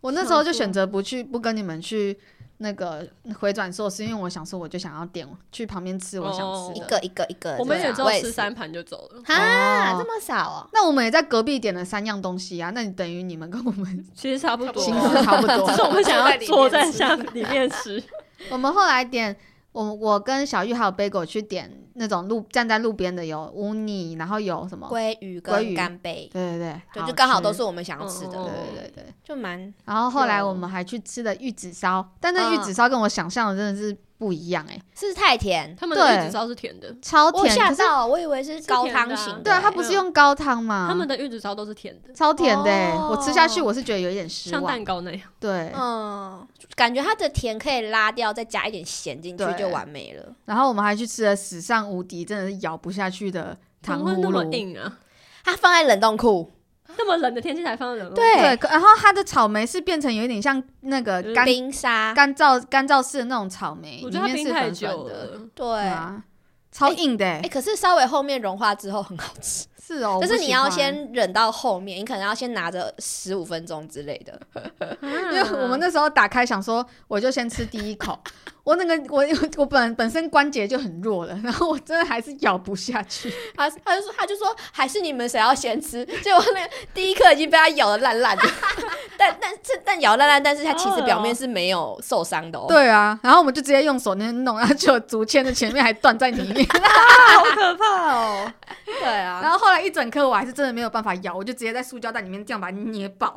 [0.00, 2.18] 我那时候就选择不去，不跟你们去
[2.58, 3.08] 那个
[3.40, 6.86] 回转寿司，因为我想说我就想要点去旁边吃我想哦吃的。
[6.86, 9.22] 一个一个一个，我们也只吃三盘就走了。
[9.24, 10.68] 哈，哦这么少哦。
[10.72, 15.74] 那我们也在隔壁点了三样东西啊，那你等于你们跟我们 其实差不多，形式差不多只。
[15.74, 18.02] 是我们想要坐在坐下里面吃。
[18.50, 19.34] 我们后来点，
[19.74, 24.86] 我我跟小玉还有 Bagel 去点那种路站在路边的，有乌尼，然后有什么？
[24.88, 29.04] 鲑鱼鲑鱼跟干贝，对对对，对，好就刚好都是我们想要吃的，嗯对对对对。
[29.24, 39.42] 就蛮然后后来我们还去吃了玉子烧，但那玉子烧跟我想象的真的是不一样哎、是太甜，他们的对玉子烧是甜的，超甜，可是吓到，我以为是高汤型的。
[39.42, 40.86] 对啊，它不是用高汤嘛？
[40.88, 44.82] 他们的玉子烧都是甜的，超甜的、欸，哦我吃下去我是觉得有一点失望像蛋。
[44.82, 45.20] 糕那样。
[45.38, 50.34] 对，嗯，感觉它的甜可以拉掉，再加一点咸进去就完美了。
[50.46, 54.52] 然后我们还去吃了史上无敌，真的是咬不下去的糖葫怎么会那么芦。
[54.52, 54.98] 硬啊？
[55.44, 56.50] 它放在冷冻库，
[56.96, 65.40] 那么冷的天气才放在冷冻库对然后它的草莓是变成有一点像那个冰沙，干燥干燥式的那种草莓，里我觉得它冰面是粉太久粉的，了。
[65.54, 65.78] 对。
[65.88, 66.22] 啊，
[66.72, 67.40] 超硬的、欸。
[67.44, 74.40] 哎、可是稍微后面融化之后很好吃， 是哦，但是你要先忍到后面，你可能要先拿着十五分钟之类的。
[75.02, 78.18] 因 因为我们那时候打开想说，我就先吃第一口，
[78.64, 79.22] 我那个我
[79.58, 83.30] 我本本身关节就很弱了， 然后我真的还是咬不下去。
[83.54, 88.42] 他他就说他就说还是你们谁要先吃，结果那个第一颗已经被他咬的烂烂的，
[89.18, 92.64] 但但是但咬烂烂，但是它其实表面是没有受伤的哦。
[92.66, 98.52] 对啊，然后我们就直接用手那边弄，然后就竹签的前面还断在里面，好可怕哦！
[98.86, 103.36] 对啊，然后后来一整颗我还是真的没有办法咬，我就直接在塑胶袋里面这样把它捏爆。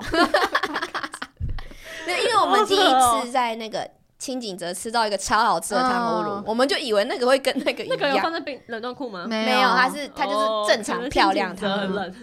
[2.05, 3.85] 那因为我们第一次在那个
[4.19, 9.25] 清景泽吃到一个超好吃的糖葫芦，嗯我们就以为那个会跟那个一那个有样，放在冰冷冻库吗？
[9.27, 11.79] 没没有，它是它就是正常漂亮的，糖。
[11.79, 12.15] 很冷。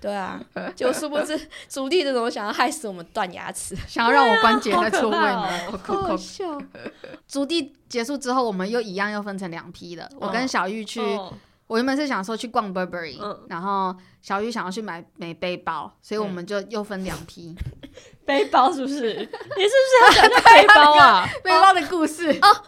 [0.00, 0.38] 对啊，
[0.76, 1.34] 就殊不知
[1.66, 5.48] 朱棣这种想要害死我们断牙齿，想要让我关节 好在错位可怕吗？
[5.72, 6.44] 哦扣扣扣笑。
[7.26, 10.06] 竹地结束之后，我们又一样又分成两批了。
[10.20, 11.32] 我跟小玉去，哦
[11.66, 17.54] 我原本是想说去逛 Burberry，、嗯然后小雨想要去买买背包，所以我们就又分两批。
[18.26, 19.12] 背包是不是？
[19.14, 21.28] 你是不是要讲那背包啊？
[21.42, 22.64] 背包的故事哦，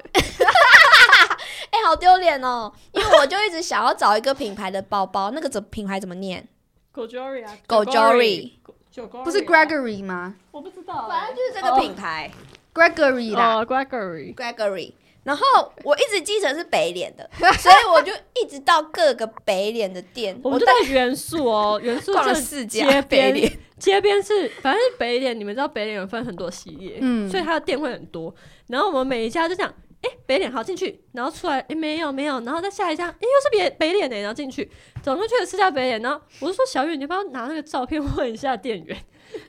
[1.71, 2.73] 哎、好丢脸哦！
[2.93, 6.47] 因为我就一直想要找一个品牌的包包，那个怎品牌怎么念
[6.95, 12.31] ？？Gojory 啊 Gojori，Gojori 不是 Gregory 吗我不知道欸，反正就是这个品牌、
[12.75, 14.93] ？Gregory 啦，哦，Gregory，Gregory。
[15.27, 15.45] 然后
[15.83, 28.33] 我一直记成是北脸的， 所以我就一直到各个北脸的店， 我们就在元素哦， 元素逛了这四家北脸，街边是，反正是北脸，你们知道北脸有分很多系列，嗯所以它的店会很多。
[28.69, 34.71] 然后我们每一家就这样，哎、北脸好进去，然后出来，哎、没有没有，然后再下一家，哎、又是别北脸呢，然后进去，
[35.03, 36.01] 总共去了四家北脸。
[36.01, 38.97] 然后我就说小雨，你要不要拿那个照片问一下店员？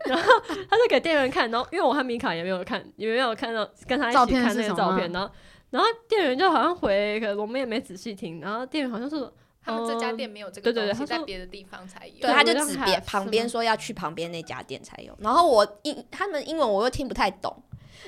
[0.05, 0.33] 然后
[0.69, 5.31] 他就给店员看，然后因为我和米卡也没有看，也没有看到跟他一起看那个照片，然后
[5.69, 9.33] 然后店员就好像回，可我们也没仔细听，然后店员好像是说。
[9.59, 12.21] 他们这家哦店没有这个东西，对对他说在别的地方才有。
[12.21, 15.13] 对，他就指别旁边说要去旁边那家店才有。
[15.19, 17.53] 然后我英他们英文我又听不太懂，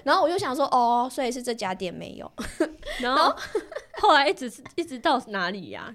[0.05, 2.31] 然后我就想说哦，所以是这家店没有。
[3.01, 3.35] 然后
[3.99, 5.93] 后来一直是一直到哪里呀、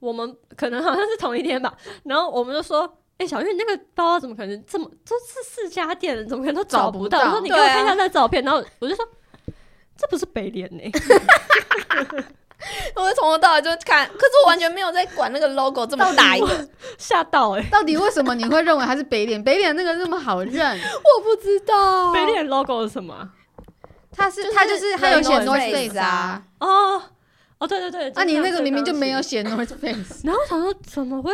[0.00, 1.74] 我们可能好像是同一天吧。
[2.04, 4.86] 然后我们就说：“哎、小月，你那个包怎么可能这么？
[5.02, 8.44] 这是四家店，怎么可能都找不到？”找不到我说：“你给我看一下那照片。
[8.44, 9.02] 然后我就说
[9.96, 10.82] ：“这不是北脸呢、
[12.96, 16.68] 我从头到尾就看，可是我完全没有在管那个 logo 这么大一个，
[16.98, 19.42] 吓到哎、到底为什么你会认为它是北脸？
[19.42, 22.12] 北脸那个那么好认，我不知道。
[22.12, 23.28] 北脸 logo 是什么啊？
[24.16, 27.02] 它是就是它就是它有写 North North Face 啊，哦
[27.58, 29.22] 哦，对对对，啊你那个明明就没有有。
[29.22, 31.32] 写 North Face， 然后我想说怎么会？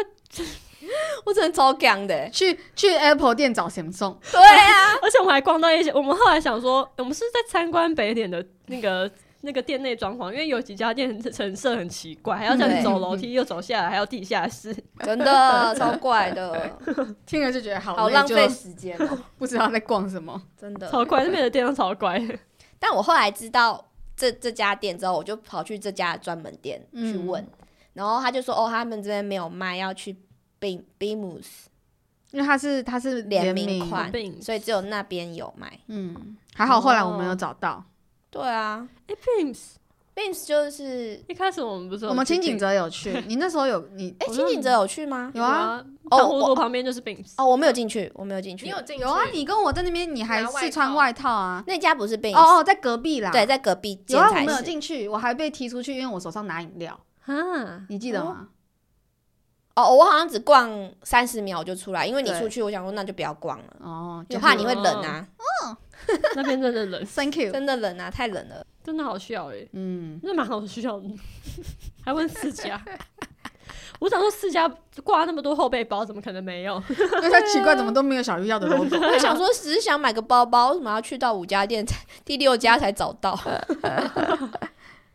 [1.24, 2.30] 我真的超强的欸。
[2.30, 9.10] 去去 Apple 店找 Samsung，对啊， 而且我们还逛到一些，我们后来想说，我们是在参观北点的那个
[9.44, 14.72] 那个店内装潢，因为有几家店成色很奇怪，还要叫你走楼梯又走下来，还有地下室。
[15.00, 16.78] 真的超怪的，
[17.26, 20.40] 听了就觉得好好浪费时间哦，不知道在逛什么。
[20.56, 20.88] 真的。
[20.88, 22.20] 超怪，那边的店都超怪。
[22.78, 23.84] 但我后来知道
[24.16, 27.44] 这这家店之后，我就跑去这家专门店去嗯问，
[27.94, 30.16] 然后他就说哦，他们这边没有卖，要去
[30.62, 31.46] Beam Beamus
[32.30, 34.10] 因为它是它是联名名款
[34.40, 35.78] 所以只有那边有卖。
[35.88, 37.84] 嗯，还好后来我们有找到，
[38.30, 45.30] 对啊哎，Beams，，Beams 就是一开始我们不是我们去清景泽有去， 你那时候有你清景泽有去吗？
[45.34, 48.64] 有啊啊，哦我旁边就是 Beams，哦，我没有进去，我没有进去。
[48.64, 49.02] 你有进去？
[49.02, 51.62] 有啊，你跟我在那边，你还试穿外套啊？
[51.66, 53.30] 那家不是 Beams，哦哦，在隔壁啦。
[53.30, 54.62] 对，在隔壁有啊，我没有。
[54.62, 58.48] 进去，我还被踢出去，因为我手上拿饮料，啊，你记得吗？
[58.48, 58.61] 哦，
[59.76, 60.70] 我好像只逛
[61.02, 65.26] 三十秒我就出来，因为你对出去，我想说那就不要逛了，哦，就怕你会冷啊，
[66.36, 67.52] 那边真的冷，Thank you。
[67.52, 68.66] 真的冷啊，太冷了。
[68.84, 71.08] 真的好笑哎，嗯，那蛮好笑的，
[72.04, 72.80] 还问四家。
[74.00, 74.68] 我想说四家
[75.04, 76.82] 挂那么多后背包，怎么可能没有？
[76.88, 78.96] 那他奇怪，怎么都没有小鱼要的 logo。
[78.98, 83.38] 我想说，只是想买个包包，为什么要去到五家店才第六家才找到？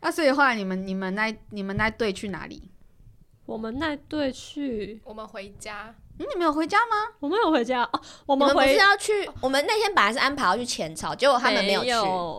[0.00, 2.62] 啊，所以后来你们你们那你们那队去哪里？
[3.48, 7.14] 我们那队去，我们回家，嗯，你们有回家吗？
[7.18, 9.26] 我们有回家哦，我你们不是要去？
[9.40, 11.88] 我们那天本来是安排要去浅草，结果他们没有去。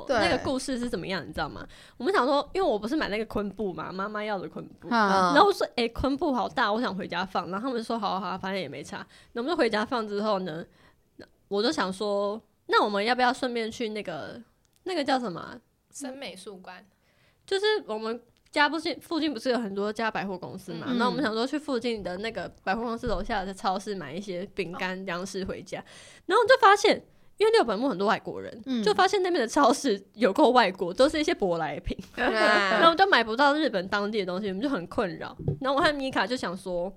[0.06, 1.68] 对那个故事是怎么样，你知道吗？
[1.98, 4.88] 我们想说，因为我不是买那个昆布嘛，妈妈要的昆布。
[4.88, 9.04] 然后我说：“哎、昆布好大，我想回家放。”然后他们说：“好好好啊，反正也没差。”
[9.34, 10.64] 那我们就回家放之后呢，
[11.16, 14.40] 那我就想说，那我们要不要顺便去那个
[14.84, 15.60] 那个叫什么啊？
[15.92, 16.86] 生美术馆，
[17.48, 18.22] 就是我们
[18.52, 20.88] 家附近附近不是有很多家百货公司嘛？
[20.90, 25.84] 嗯那、我们想说去附近的那个百货公司楼下的超市买一些饼干、粮食回家，
[26.26, 27.04] 然后就发现。
[27.40, 35.38] 因为六本木很多外国人，嗯就发现那边的超市有够外国，都是一些舶来品，然后我啊们就买不到日本当地的东西，我们就很困扰。
[35.62, 36.94] 然后我和米卡就想说，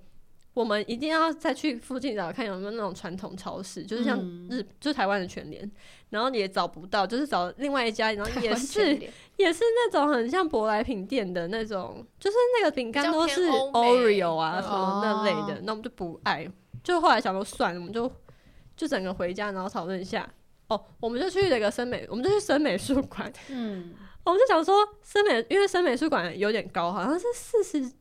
[0.52, 5.70] 我们一定要再去附近找看有没有那种传统超市，就是像嗯日，就台湾的全联，
[6.10, 8.98] 然后也找不到，就是找另外一家，然后也是
[9.42, 16.50] 也是那种很像舶来品店的那种，就是那个饼干都是 Oreo 啊嗯什么那类哦的，那我们就不爱。
[16.82, 18.10] 就后来想说算了，我们就
[18.76, 20.28] 就整个回家，然后讨论一下。
[20.68, 23.30] 哦，我们就去那个森美，我们就去森美术馆。
[23.50, 23.92] 嗯，
[24.24, 27.92] 我们就想说森美，因为森美术馆有点高，好像是四十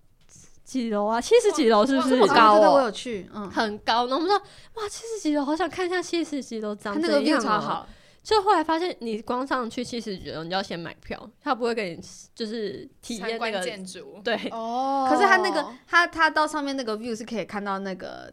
[0.63, 2.15] 几楼啊，七十几楼是不是这？
[2.15, 4.07] 么高啊对我有去，嗯，很高。
[4.07, 4.37] 然后我们说
[4.75, 7.87] 哇，七十几楼，好想看一下七十几楼长它那个怎样 view 超哦好，
[8.23, 12.01] 就后来发现，你光上去七十几楼，你就要先买票，他不会给你
[12.35, 14.35] 就是体验那个建筑，对。
[14.51, 18.31] 哦可是他那个他他到上面那个 view 是可以看到那个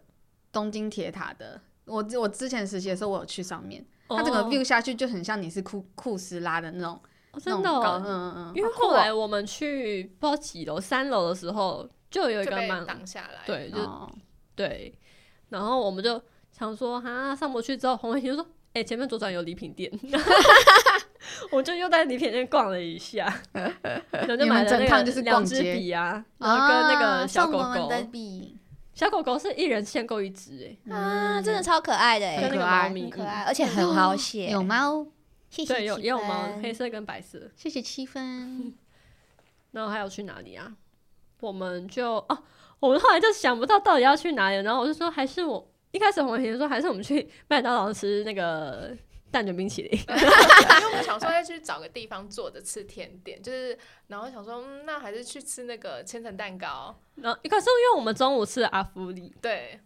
[0.52, 1.60] 东京铁塔的。
[1.86, 7.00] 我我之前实习的时候，我有去上面，它整个哦 view 下去就很像你是库库斯拉的那种，哦
[7.32, 13.40] 那真的哦、种高，嗯嗯嗯，因为后来我们去不知道几楼，三楼的时候就有一个蛮挡下来。
[13.46, 14.06] 对，就、哦
[14.54, 14.92] 对，
[15.48, 16.20] 然后我们就
[16.52, 19.90] 想说，哈，上不去之后，红伟霆就说，哎、前面左转有礼品店，
[21.50, 27.90] 我就又在礼品店逛了一下，然后就买了那个两支笔啊，然后跟那个小狗狗，
[28.94, 34.50] 小狗狗是一人限购一只、哎，啊，真的超可爱的跟很可爱个猫咪很可爱，而且很好写。
[34.50, 35.06] 有猫，
[35.48, 37.50] 谢谢对，有也有猫，黑色跟白色。
[37.56, 38.74] 谢谢七分。
[39.70, 40.72] 然后还有去哪里啊？
[41.40, 42.38] 我们就哦，
[42.80, 48.96] 我们后来就想不到到底要去哪里，然后我就说还是我一开始洪伟霆说还是我们去麦当劳吃那个
[49.30, 53.76] 蛋卷冰淇淋， 因为我们想说要去找个地方坐着吃甜点，就是
[54.06, 56.98] 然后想说，嗯，那还是去吃那个千层蛋糕。
[57.16, 59.78] 然后一开始因为我们中午吃了阿芙丽，对，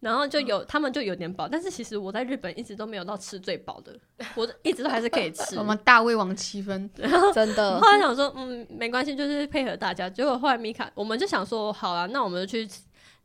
[0.00, 3.94] 然后就有、他们就有点饱，但是其实我在日本一直都没有到吃最饱的，
[4.36, 5.58] 我一直都还是可以吃。
[5.58, 6.90] 我们大胃王七分，
[7.34, 10.08] 真的后来想说，嗯，没关系，就是配合大家。
[10.08, 12.80] 结果后来米卡，我们就想说，好了，那我们就去吃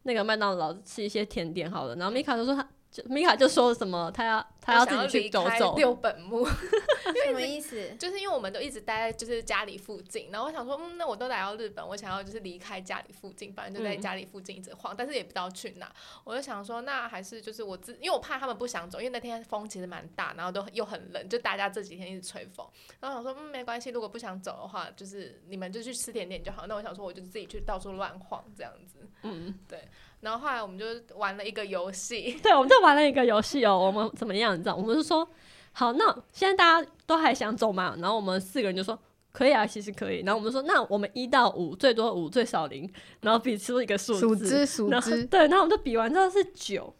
[0.07, 1.93] 那个麦当劳吃一些甜点好了。
[1.97, 5.75] 然后米卡就说他，就米卡就说什么，他要他要自己去离开走走。
[5.77, 6.45] 六本木，
[7.25, 7.95] 什么意思？
[7.99, 15.93] 就是因为我们都一直待在就是家里附近，然后我想说，嗯，那我都来到日本，我想要就是离开家里附近，反正就在嗯家里附近一直晃，但是也不知道去哪。
[16.23, 22.67] 我就想说，那还是就是我自，因为我怕他们不想走，因为那天风其实蛮大，然后都又很冷，就大家这几天一直吹风。
[22.99, 26.65] 然后我想说，嗯，没关系，如果不想走的话，就是你们就去吃甜点就好。
[26.67, 29.07] 那我想说，我就自己去到处乱晃这样子。
[29.23, 29.53] 嗯，
[30.21, 33.77] 然后后来我们就玩了一个游戏， 对，我们就玩了一个游戏哦。
[33.77, 34.53] 我们怎么样？
[34.53, 34.75] 你知道？
[34.75, 35.27] 我们就说，
[35.73, 37.95] 好，那现在大家都还想走嘛？
[37.99, 38.97] 然后我们四个人就说。
[39.33, 40.23] 可以啊，其实可以。
[40.25, 42.91] 然后我们说，那我们一到五，最多五，最少零，
[43.21, 44.19] 然后比出一个数字。
[44.19, 44.89] 数字数
[45.29, 46.96] 对，然后我们就比完之后是九，嗯，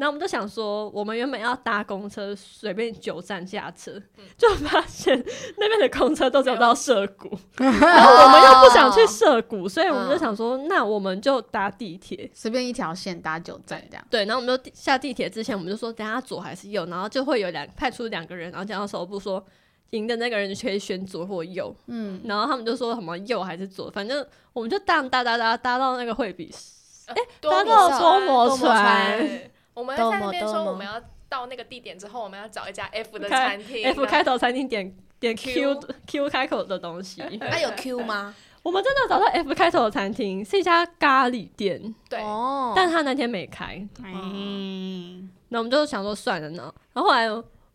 [0.00, 3.92] 然后我们就想说，我们原本要搭公车，随便九站下车，
[4.34, 5.22] 就发现
[5.58, 7.28] 那边的公车都走到涩谷，
[7.60, 12.30] 然后我们又不想去涩谷，所以我们就想说，那我们就搭地铁。
[12.32, 14.02] 随便一条线搭九站这样。
[14.08, 19.44] 对，然后我们就下地铁之前，我们就说等下左还是右，然后就会有两派出两个人，然后讲到手部说，
[19.90, 37.22] 赢的那个人就可以选左或右，嗯，然后他们就说什么右还是左，反正我们就搭搭搭搭搭到那个惠比寿，哎，搭到多摩多摩船船，对，我们在那边说我们要到那个地点之后，我们要找一家 F 的餐厅 F 开头餐厅点点 Q Q 开口的东西。
[37.40, 38.34] 那有 Q 吗？
[38.62, 43.82] 我们真的找到 F 开头的餐厅，是一家咖喱店，对，哦，但他那天没开。
[44.04, 47.26] 嗯，那我们就想说算了呢，然后后来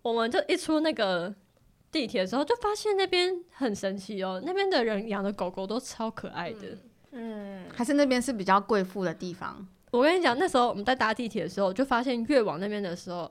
[0.04, 1.34] 我们就一出那个
[1.92, 6.60] 地铁的时候，就发现那边很神奇哦，那边的人养的狗狗都超可爱的。
[6.68, 6.80] 嗯。
[7.18, 9.66] 嗯，还是那边是比较贵妇的地方，
[9.98, 13.30] 我跟你讲，那时候我们在搭地铁的时候，就发现越往那边的时候，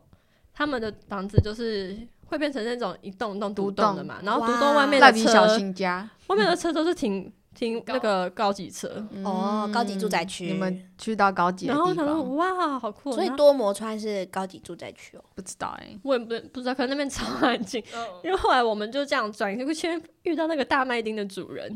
[0.52, 1.96] 他们的房子就是
[2.26, 6.08] 会变成那种一栋一栋独栋的嘛，然后独栋外面的车，新家。
[6.28, 8.88] 外面的车都是停停那个高级车。
[9.22, 13.12] 哦嗯高级住宅区你们去到高级的地然后我想说，哇，好酷哦！
[13.12, 15.24] 所以多摩川是高级住宅区哦。
[15.34, 17.82] 不知道哎，我也不不知道，可能那边超安静。
[17.94, 21.68] 嗯因为后来我们就这样转一个圈，遇到那个大麦町的主人，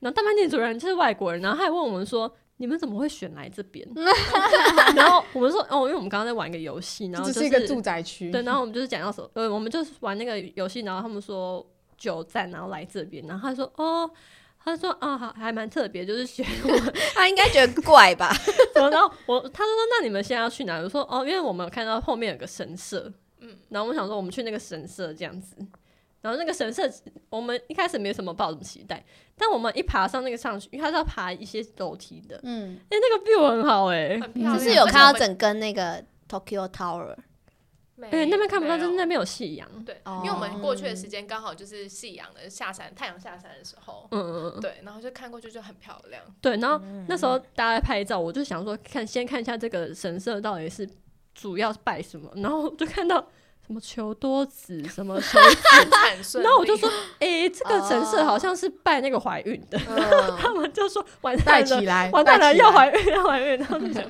[0.00, 3.86] 然后大麦町主人就是外国人，然后他还问我们说：“你们怎么会选来这边？”
[4.94, 8.30] 然后我们说：“哦，因为我们刚刚在玩一个游戏，然后就是这一个住宅区。
[8.30, 14.10] 对，然后我们就是讲到什么，呃，我们就是玩那个游戏，然后他们说九站，然后来这边，然后他说：“哦。”
[14.66, 18.34] 他说啊，好，还蛮特别，就是选我 他应该觉得怪吧？
[18.74, 20.78] 然后我他就说那你们现在要去哪？
[20.78, 25.54] 我说哦，因为我们有看到后面有个神社，嗯，然后我们想说我们去那个神社这样子。
[26.24, 26.90] 然后那个神社，
[27.28, 29.04] 我们一开始没什么抱什么期待，
[29.36, 34.58] 但我们一爬上那个上去，因为它是要爬一些楼梯的，嗯，哎、那个 view 很好哎、很漂亮。
[34.58, 37.14] 就是有看到整根那个 Tokyo Tower。
[38.10, 46.20] 哎、那边看不到，就是那边有夕阳，对，哦因为我们过去的时间刚好就是夕阳的下山，太阳下山的时候，嗯嗯嗯，对，然后就看过去就很漂亮。
[46.40, 46.56] 对。
[46.56, 50.86] 然后那时候大家拍照，我就想说看先看一下这个神社到底是
[51.34, 53.24] 主要是拜什么，然后就看到
[53.66, 55.38] 什么求多子， 什么求
[55.90, 56.88] 产顺利，然后我就说，
[57.18, 64.04] 哎、这个神社好像是拜那个怀孕的，嗯， 他们就说完带蛋了，起来，完蛋了，带起来要怀孕，要怀孕，他们讲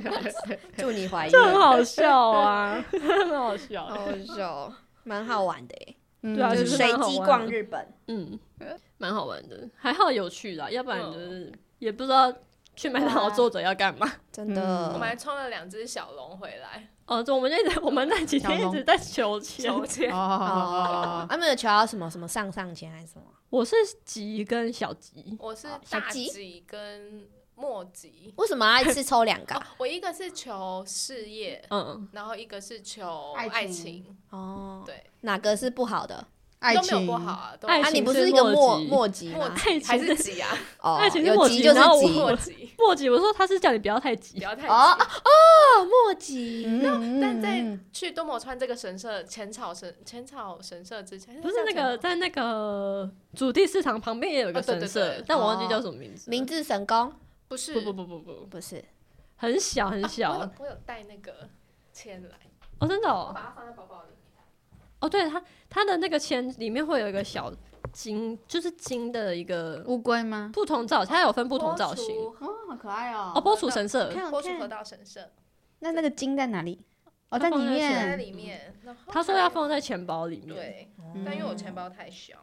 [0.77, 1.31] 祝你怀孕。
[1.33, 3.87] 这很好笑啊，很好笑。
[3.87, 3.99] 好
[4.37, 4.73] 笑，
[5.05, 5.97] 蛮好玩的耶。
[6.27, 7.87] 嗯对啊就就是是随机逛日本。
[8.09, 8.39] 嗯，
[8.99, 12.33] 蛮好玩的，还好有趣啦，要不然就是也不知道
[12.75, 14.11] 去麦当劳坐着要干嘛。
[14.33, 20.11] 真的，我们还冲了两只小龙回来，哦，就我们就一直我们那几天一直在求签，求签。
[20.13, 23.25] 哦哦，，他们有求到什么什么上上签还是什么？
[23.51, 28.33] 我是吉跟小吉，我是大吉跟末吉。
[28.37, 36.27] 为什么要一次抽两个 我一个是求事业，嗯，然后一个是求爱情，哦，对，哪个是不好的？
[36.65, 39.55] 爱都没有情不好啊，都爱啊，情是你不一个末吉末末吉末吗？
[39.67, 40.49] 爱吉还是吉啊，
[40.81, 44.39] 哦 爱情，是有末吉吉就是然后我吉末吉，莫吉，我说他是叫你不要太急。
[44.39, 45.05] 不，要太哦急。
[45.05, 46.65] 哦，末吉。
[46.67, 56.31] 嗯但在嗯去多摩川这个神社浅草神浅草神社之前，不是那个在那个主题市场旁边也有一个哦对对神社，对但我忘记叫什么名字了。
[56.31, 57.13] 明治神宫？
[57.49, 57.75] 不是。
[57.75, 58.61] 不不不不不，不。
[58.61, 58.83] 是。
[59.37, 61.33] 很小很啊小我有我有带那个
[61.93, 62.37] 签来，
[62.79, 64.14] 哦，真的我哦把它放在包包里。
[65.05, 67.53] 哦，对它它的那个签里面会有一个小
[67.93, 70.51] 金，就是金的一个乌龟吗？
[70.53, 72.17] 不同造，它有分不同造型。
[72.17, 75.31] 波哦，好可爱哦哦，波楚神社，看看出波楚河道神社
[75.81, 76.81] 那那个金在哪里？
[77.29, 78.17] 哦，在里它放在。
[78.17, 78.75] 里面。
[79.09, 80.93] 他说要放在钱包里面，对，
[81.25, 82.37] 但因为我钱包太小，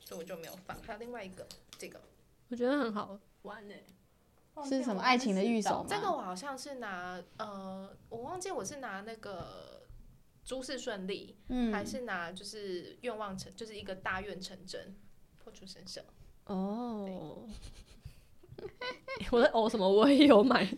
[0.00, 0.76] 所以我就没有放。
[0.86, 1.46] 还有另外一个，
[1.78, 2.00] 这个
[2.48, 3.84] 我觉得很好玩诶。
[4.68, 5.86] 是什么爱情的御守吗？
[5.88, 9.81] 这个我好像是拿呃，我忘记我是拿那个
[10.44, 11.72] 诸事顺利，嗯。
[11.72, 14.94] 还是拿就是愿望成，就是一个大愿成真。
[15.42, 16.00] 破除神社，
[16.46, 17.44] 哦，
[19.32, 19.88] 我在哦什么？
[19.90, 20.62] 我也有买，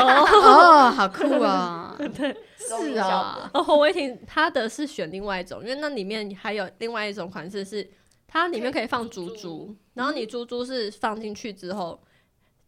[0.00, 1.94] 哦，好酷啊！
[2.16, 7.86] 对，是啊，哦，侯伟霆他的是选另外一种，因为那里面还有另外一种款式是，
[8.26, 12.02] 它里面可以放珠可以放珠珠，然后你珠珠是放进去之后，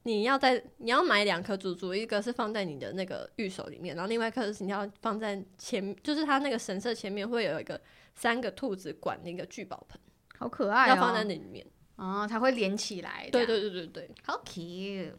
[0.06, 7.80] 你要在你要买两颗珠珠，一个是放在你的那个玉手里面，然后另外一颗是你要放在前，就是它那个神社前面会有一个
[8.14, 10.00] 三个兔子管那个聚宝盆，
[10.38, 10.88] 好可爱哦！
[10.90, 11.66] 要放在那里面。
[11.96, 13.28] 哦，才会连起来。
[13.32, 15.12] 对，对对对对，好 cute。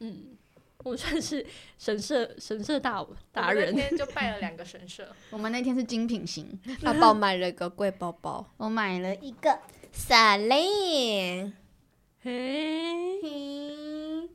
[0.00, 0.36] 嗯，
[0.84, 1.46] 我算是
[1.78, 3.02] 神社神社大
[3.32, 3.80] 达我们人那。
[3.80, 6.46] 天就拜了两个神社， 我们那天是精品型，
[6.82, 9.58] 他帮我买了个贵包包，我买了一个。
[9.90, 11.52] Celine，
[12.20, 13.20] 嘿，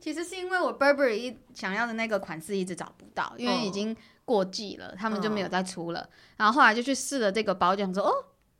[0.00, 6.08] 其实是因为我 Burberry 一想要的那个款式一直找不到，因为已经过季了，他们就没有再出了。
[6.38, 8.12] 然后后来就去试了这个包，就想说哦，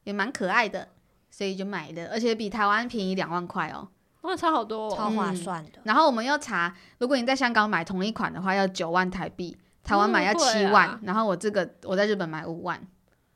[0.05, 0.89] 也蛮可爱的，
[1.31, 3.89] 所以就买的，而且比台湾便宜两万块哦。
[4.21, 5.11] 哇，差好多、哦超哦。
[5.11, 5.81] 划算的。
[5.85, 12.87] 然后我们要查，如果你在香港买同一款的话，要九万台币，台湾买要七万，然后我这个我在日本买五万，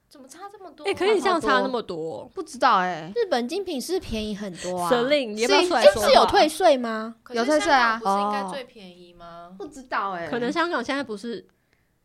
[0.08, 0.84] 怎么差这么多？
[0.86, 2.30] 哎，可以这样差那么多？
[2.34, 4.88] 不知道哎，日本精品是便宜很多啊。
[4.88, 7.14] 神令，你要不要出来说是有退税吗？
[7.30, 9.50] 有退税啊香港不是应该哦最便宜吗？
[9.58, 11.46] 不知道哎，可能香港现在不是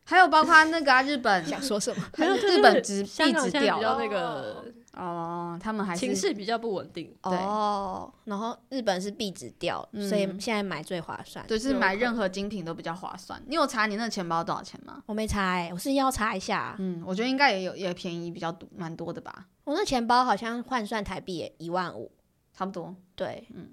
[0.04, 2.02] 还有包括那个啊，日本 想说什么？
[2.16, 4.64] 还有，日本直香港币值掉了现在比较那个
[4.96, 7.14] 哦，他们还情是势比较不稳定。
[7.22, 11.46] 对哦，然后日本是币值掉，嗯所以现在买最划算。
[11.46, 13.42] 就是买任何精品都比较划算。
[13.46, 15.02] 你有查你那钱包多少钱吗？
[15.06, 16.76] 我没查哎、我是要查一下。
[16.78, 22.10] 嗯，我觉得应该也有也便宜比较多，蛮多的吧，我那钱包好像换算台币也一万五，
[22.52, 23.70] 差不多对，嗯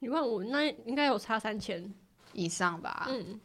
[0.00, 1.92] 一万五，那应该有差三千。
[2.32, 3.06] 以上吧。
[3.08, 3.40] 嗯，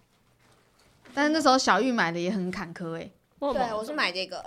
[1.13, 4.45] 但是那时候小玉买的也很坎坷哎、对，我是买这个，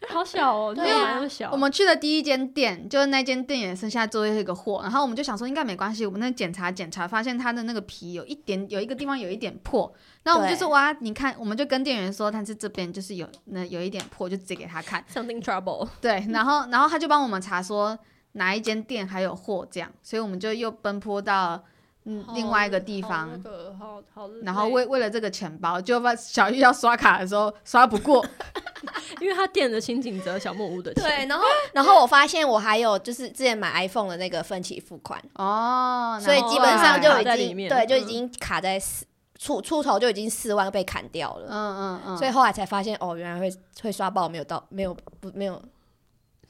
[0.08, 1.26] 好小哦，对啊。
[1.28, 1.50] 小。
[1.50, 9.92] 我们去的第一间店，就是那间店也剩下最后一个货，然后我们就想说应该没关系，我们那检查检查，发现它的那个皮有一点有一个地方有一点破，
[10.22, 10.60] 然后我们就对。
[10.60, 17.98] 说哇，你看，我们就跟店员说，但是这边就是有那有一点破，就直接给他看，something trouble，对，然后然后他就帮我们查说
[18.32, 21.64] 哪一间店还有货这样，所以我们就又奔波到
[22.04, 23.28] 嗯另外一个地方。
[23.32, 23.38] 那。
[23.50, 28.24] 个好好累，然后为为了这个钱包，就把小玉要刷卡的时候刷不过，
[29.20, 37.24] 因为他垫了清景泽小木屋的钱，对，然后然后我发现我还有就是之前买 iPhone 的那个分期付款，哦，所以基本上就已
[37.54, 38.06] 经对，就已嗯。
[38.06, 39.04] 经卡在四
[39.38, 41.46] 出出头就已经四万被砍掉了。
[41.48, 43.48] 嗯嗯嗯，所以后来才发现，哦，原来会
[43.82, 45.62] 会刷爆，没有到，没有不没有，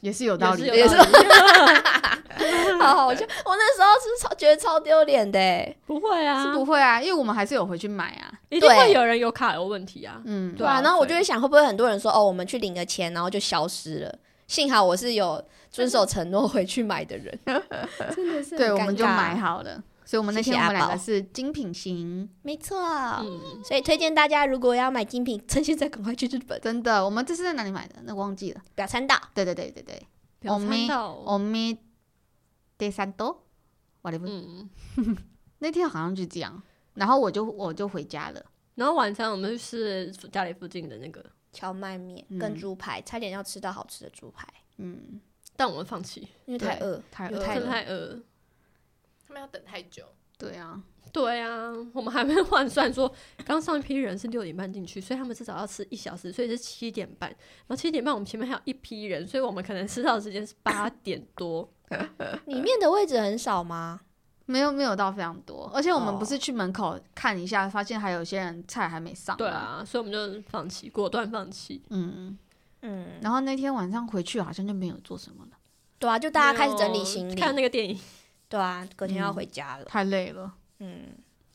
[0.01, 3.27] 也是有道理的，也是也是有道理 好好笑。
[3.45, 8.31] 我那时候是超觉得超丢脸的欸，不会啊，是不会啊，因为我们还是有回去买啊。
[8.49, 10.21] 一定会有人有卡有问题啊。
[10.25, 10.81] 嗯，对啊。
[10.81, 14.15] 然后我就会想，会不会很多人说，哦，我们去领个钱，然后就消失了。
[14.47, 17.39] 幸好我是有遵守承诺回去买的人，
[18.15, 19.83] 真的是对，我们就买，好了。
[20.09, 22.79] 所以我们那天我们两个是精品型，没错。
[22.81, 27.05] 嗯，所以推荐大家，如果要买精品，趁现在赶快去日本，真的。
[27.05, 27.97] 我们这是在哪里买的？
[28.05, 28.63] 那忘记了。
[28.75, 29.21] 表参道。
[29.35, 30.07] 对对对对对，
[30.41, 31.77] 不要我没参道，我们
[32.79, 33.45] 第三多
[34.03, 34.25] ，whatever。
[34.25, 34.71] 嗯。
[35.61, 36.63] 那天好像就这样，
[36.95, 38.43] 然后我就我就回家了。
[38.77, 44.49] 然后晚餐我们是家里附近的那个，荞麦面嗯跟猪排，差点要吃到好吃的猪排，
[44.79, 45.21] 嗯，
[45.55, 48.19] 但我们放弃，因为太饿，太饿太饿。
[49.29, 50.03] 他们要等太久，
[50.39, 53.13] 对啊，对啊，我们还没换算说，
[53.45, 57.29] 刚上一批人是六点半进去，所以他们至少要吃一小时，所以是七点半。
[57.29, 61.71] 然后七点半我们前面还有一批人，所以我们可能吃到的时间是八点多。
[62.47, 64.01] 里面的位置很少吗？
[64.47, 69.37] 没有没有到非常多，而且我们哦不是去门口看一下，发现还有些人菜还没上。
[69.37, 71.83] 对，啊，所以我们就放弃，果断放弃。
[71.91, 72.39] 嗯，
[72.81, 75.59] 嗯，然后那天晚上回去好像就没有做什么了，
[75.99, 78.01] 对啊，就大家开始整理行李，看那个电影，
[78.49, 79.85] 对啊，隔天要嗯回家了。
[79.85, 80.53] 太累了。
[80.81, 81.07] 嗯，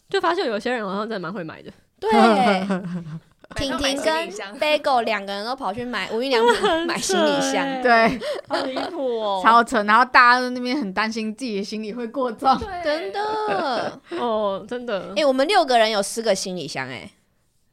[0.09, 1.71] 就发现有些人好像真的蛮会买的。
[1.99, 2.11] 对，
[3.55, 4.29] 婷婷跟
[4.59, 9.41] Bagel 两个人都跑去买无印良品 买行李箱，对，好离谱哦！
[9.43, 9.83] 超扯。
[9.83, 12.57] 然后大家都那边很担心自己的行李会过重。
[12.83, 14.01] 真的。
[14.19, 17.09] 哦，真的哎、，我们六个人有四个行李箱、哎，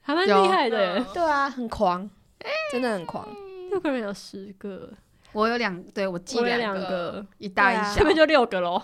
[0.02, 1.04] 还蛮有厉害的耶。
[1.12, 2.08] 对啊，很狂，
[2.72, 3.26] 真的很狂。
[3.70, 4.90] 六个人有十个，
[5.32, 8.04] 我有两，对我记我有两个，一大一小这。
[8.04, 8.80] 边就六个喽。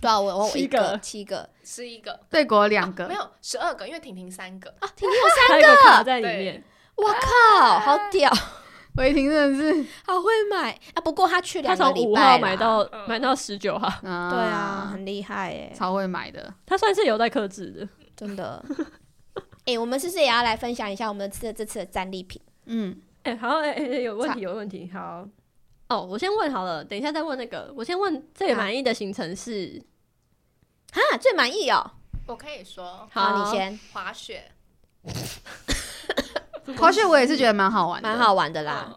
[0.00, 6.64] 对啊，我我七一个个七个，十一个，对国两个没，有十二个，因为婷婷三个，啊，婷婷有三个卡在里面。
[6.96, 8.30] 我靠，好屌，
[8.96, 11.00] 维婷真的是，好会买啊！
[11.02, 16.52] 不过他去他两个从五号礼拜啦买到嗯买到十九号，啊对啊，，很厉害哎、超会买的。
[16.66, 17.88] 他算是有在克制的。
[18.16, 18.62] 真的。
[19.64, 22.40] 哎、我们是不是也要来分享一下我们吃的这次的战利品？
[22.66, 25.26] 嗯，哎、好，哎、哎、有问题，有问题，好。
[25.90, 27.72] 哦，我先问好了，等一下再问那个。
[27.76, 29.82] 我先问最满意的行程是，
[30.92, 31.90] 哈，最满意哦。
[32.28, 34.52] 我可以说好，好你先，滑雪，
[36.78, 38.96] 滑雪我也是觉得蛮好玩的，蛮好玩的啦。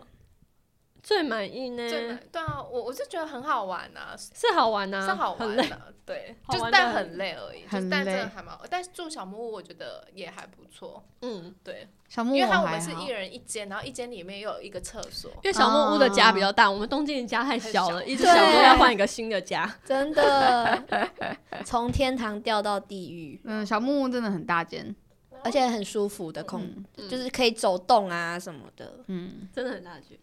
[1.03, 1.89] 嗯最满意呢？
[1.89, 5.33] 最满对啊，我我是觉得很好玩呐，是好玩呐、是好。
[5.33, 18.05] 玩的，对， 就是但很很累而已，就很是但真的还蛮，但是住小木屋我觉得也还不错，嗯，对，小木屋因为它我们是一人一间，然后一间里面又有一个厕所，因为小木屋的家比较大，我们东京的家太小了，小。
[18.07, 19.69] 一直想说要换一个新的家。
[19.83, 20.83] 真的，
[21.65, 24.95] 从天堂掉到地狱，嗯，小木屋真的很大间，
[25.43, 26.65] 而且很舒服的空，
[27.09, 29.03] 就是可以走动啊什么的。
[29.07, 30.17] 嗯，真的很大间。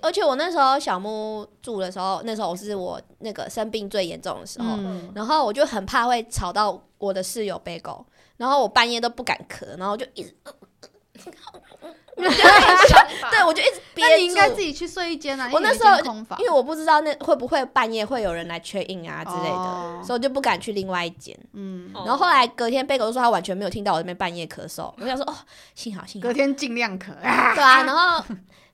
[0.00, 5.12] 而且我那时候小木住的时候，那时候是我那个生病最严重的时候，嗯。
[5.14, 8.04] 然后我就很怕会吵到我的室友贝狗，
[8.36, 10.34] 然后我半夜都不敢咳，然后就一直，
[12.16, 13.44] 对。
[13.46, 14.10] 我就一直憋住。
[14.10, 20.00] 那你应该自己去睡一间啊，我那时候空房，因为我不知道那会不会半夜会有人来 check in 啊之类的，哦。
[20.02, 21.38] 所以我就不敢去另外一间。
[21.52, 25.34] 嗯，然然后后来隔天贝狗就说他完全没有听到我这边半夜咳嗽，我想说哦，
[25.74, 28.24] 幸好幸好隔，天尽量咳啊，对啊，然后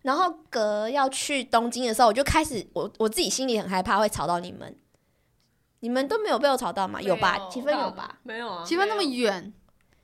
[0.02, 4.76] 然后隔要去东京的时候，我就开始我我自己心里很害怕会吵到你们。
[5.82, 6.98] 你们都没有被我吵到吗？
[6.98, 7.38] 没有吧？
[7.38, 8.18] 有积分有吧？
[8.22, 9.52] 没有啊，积分那么远，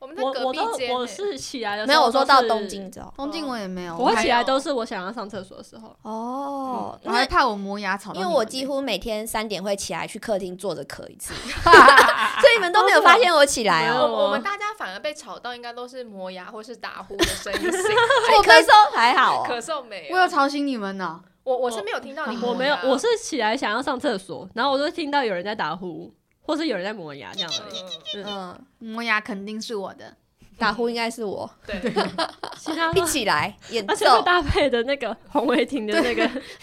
[0.06, 3.12] 我们在我我隔壁间欸，都我是起来的时候没有，我说都是到东京之后。
[3.16, 5.96] 东京我也没有，我会还起来都是我想要上厕所的时候。
[6.02, 13.90] 哦，因我还为怕我磨牙吵到你们欸，因为我几乎每天三点会起来去客厅坐着咳一次， 所以你们都没有发现我起来。
[13.92, 19.46] 我我们大家反而被吵到，应该都是磨牙或是打呼的声音， 我咳嗽还好哦。
[19.50, 21.20] 咳嗽没我有吵醒你们呢。
[21.42, 26.12] 我我是没有听到你我没有，我是起来想要上厕所，然后我就听到有人在打呼，
[26.46, 28.22] 或是有人在磨牙这样而已。
[28.22, 30.16] 嗯嗯，磨牙肯定是我的，
[30.56, 31.78] 打呼应该是我，对，
[32.56, 34.22] 其他一起来演而且奏。
[34.22, 36.26] 搭配的那个洪伟霆的那个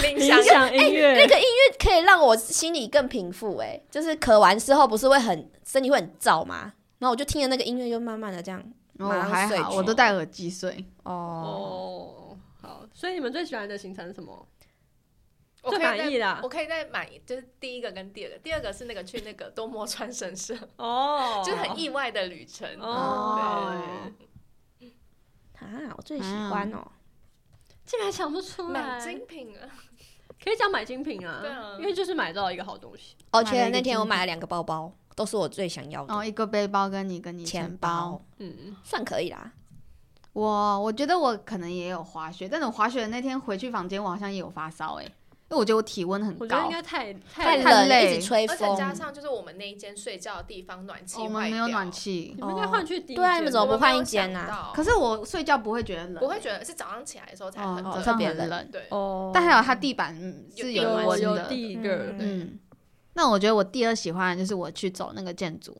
[0.00, 6.72] 冥想音乐，那个音乐可以让我心里更平复，哎，就是咳完之后不是会很身体会很燥吗？
[6.98, 8.62] 然后我就听着那个音乐，就慢慢的这样。
[8.96, 10.84] 然后我还好，我都戴耳机睡。
[11.02, 14.46] 哦，哦，好，所以你们最喜欢的行程是什么？
[15.70, 16.48] 最我可以再满意啦我。
[16.48, 22.68] 可以再满意，就是第一个跟第二个，第二个是那个去那个多摩川神社，哦， 就是很意外的旅程。
[22.80, 24.12] 哦，
[25.58, 26.86] 啊，我最喜欢哦。
[27.86, 28.80] 竟然想不出来。
[28.80, 29.68] 买，精品啊，
[30.42, 31.76] 可以讲买精品啊，对啊。
[31.78, 33.16] 因为就是买到一个好东西。
[33.30, 36.14] 而且那天我买了两个包包，都是我最想要的。
[36.14, 38.12] 哦，一个背包跟你跟你钱包。
[38.12, 39.52] 包。，嗯，算可以啦。
[40.32, 45.06] 我我觉得我可能也有滑雪，但是我滑雪的那天回去房间，我好像也有发烧哎、
[45.50, 46.40] 因为我觉得我体温很高。
[46.40, 46.70] 我觉得应。
[46.70, 48.16] 该太太太冷，累。
[48.16, 48.94] 一直吹而且加。
[48.94, 52.34] 上就是我们那一间睡觉的地方暖气哦我们没有暖，气。
[52.36, 58.68] 你，们应该换去第一对你们怎么不换一间啊可是我睡觉不会觉得冷，不会觉得是早上起来的时候才哦很冷，特别冷。
[58.72, 60.14] 对，哦，但还有它地板
[60.56, 61.46] 是有温的。
[61.48, 62.18] 第一个，嗯。
[62.20, 62.58] 嗯，
[63.12, 65.76] 那我觉得我第二喜欢的就是我去走那个建筑。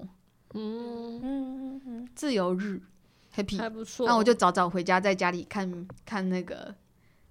[0.53, 2.09] 嗯，嗯嗯。
[2.15, 2.81] 自由日
[3.35, 3.59] ，happy。
[3.59, 3.69] 还。
[3.69, 4.07] 不错。
[4.07, 6.75] 那我就早早回家，在家里看看那个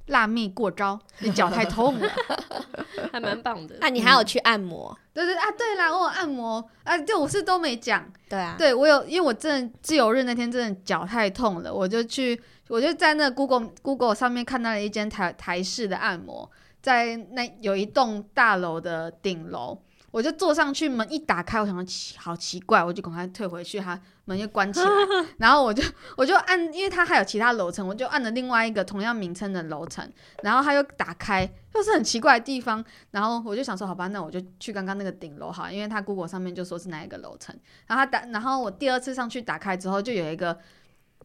[0.08, 2.10] 辣妹过招，你脚太痛了。
[3.12, 3.76] 还蛮棒的。
[3.80, 4.98] 那你还有去按摩？
[5.14, 8.04] 对对啊，对啦，我有按摩啊，对，我是都没讲。
[8.28, 12.40] 对啊，对我有，因为我真的自由日那天真的脚太痛了，我就去，
[12.70, 16.50] 我就在那 Google Google 上面看到了一间台台式的按摩，
[16.82, 19.78] 在那有一栋大楼的顶楼，
[20.14, 24.88] 我就坐上去，门一打开，我想到奇好奇怪，我就赶快退回去，它门又关起来，
[25.40, 25.82] 然后我就
[26.16, 30.08] 我就按，因为它还有其他楼层，我就按了另外一个同样名称的楼层，
[30.44, 37.56] 然后它又打开，又是很奇怪的地方，然后我就想说，好吧，那我就去刚刚那个顶楼好，因为它 Google 上面就说是哪一个楼层。
[37.88, 40.56] 然后他打，然后我第二次上去打开之后，就有一个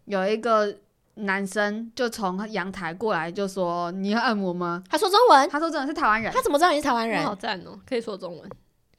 [0.07, 0.74] 有一个
[1.16, 4.82] 男生就从阳台过来，就说你要按摩吗？
[4.89, 7.22] 他说中文，他说中文是台湾人他，怎么知道你是台湾人？
[7.22, 8.51] 好赞哦，可以说中文，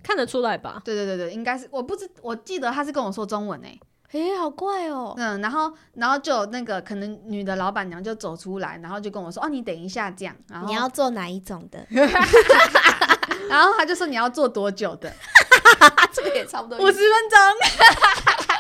[0.04, 0.82] 看得出来吧？
[0.84, 3.80] 对对对对，应该是我不知，我记得他是跟我说中文诶、
[4.12, 5.14] 诶，好怪哦。
[5.18, 11.86] 嗯，然后然后就有那个可能女的老板娘就走出来，然后就跟我说哦，你等一下这样，然后你要做哪一种的？
[13.50, 15.12] 然后他就说你要做多久的？
[16.12, 17.40] 这个也差不多五十分钟。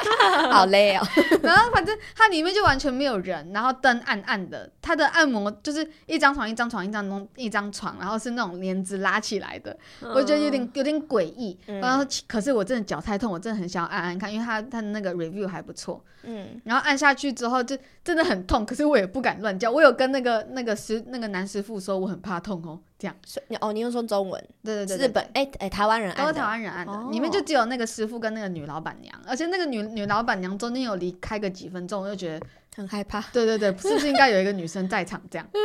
[0.51, 1.05] 好累哦。
[1.43, 11.57] 然后反正它里面就完全没有人，然后灯暗暗的，它的按摩就是一张床一张床一张床一张床，然后是那种帘子拉起来的，我觉得有点有点诡异。
[11.67, 16.03] 嗯然后可是我真的脚太痛，我真的很想要按按看，因为它它的那个 review 还不错。
[16.23, 19.71] 嗯，然后按下去之后就真的很痛，可是我也不敢乱叫。
[19.71, 23.15] 我有跟那个那个师那个男师傅说我很怕痛哦，这样。
[23.25, 26.23] 所以哦，你又说中文，对对对对日本哎哎，台湾人按的。
[26.25, 27.09] 都是台湾人按的，哦。
[27.11, 32.45] 里面就只有那个师傅跟那个女老板娘，而且那个女女老板娘中间有离开个几分钟，我就觉得，
[32.79, 33.21] 很害怕。
[33.33, 35.47] 对对对，是不是应该有一个女生在场这样？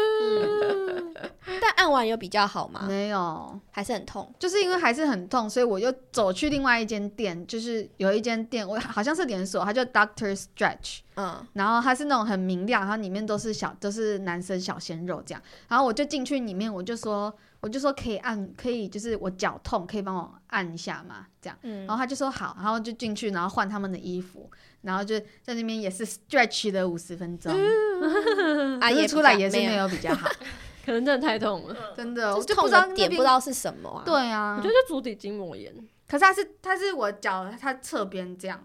[1.61, 2.85] 但按完有比较好吗？
[2.87, 4.33] 没有，还是很痛？
[4.39, 17.33] 就是因为还是很痛，所以我又走去另外一间店，就是有一间店，我好像是连锁，它叫 Doctor Stretch，嗯，然后它是那种很明亮，然后里面都是小都是男生小鲜肉这样，然后我就进去里面，我就说
[17.65, 21.59] 我就说可以按，可以就是我脚痛，可以帮我按一下嘛，这样。
[21.62, 24.51] 嗯然后他就说好，然后就进去，然后换他们的衣服，
[24.83, 27.51] 然后就在那边也是 stretch 了五十分钟，
[28.81, 30.29] 啊，可也出来也是没没有比较好，
[30.85, 31.75] 可能真的太痛了。
[31.97, 35.75] 真的，我就不知道那边的点不知道是什么啊。，对啊，我觉得就足底筋膜炎，
[36.07, 38.62] 可是他是他是我脚他侧边这样，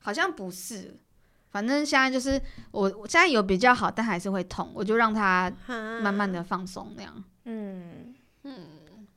[0.00, 0.94] 好像不是，
[1.50, 2.38] 反正现在就是
[2.72, 5.50] 我我现在有比较好，但还是会痛，我就让它
[6.02, 7.24] 慢慢的放松那样。
[7.46, 8.54] 嗯，嗯，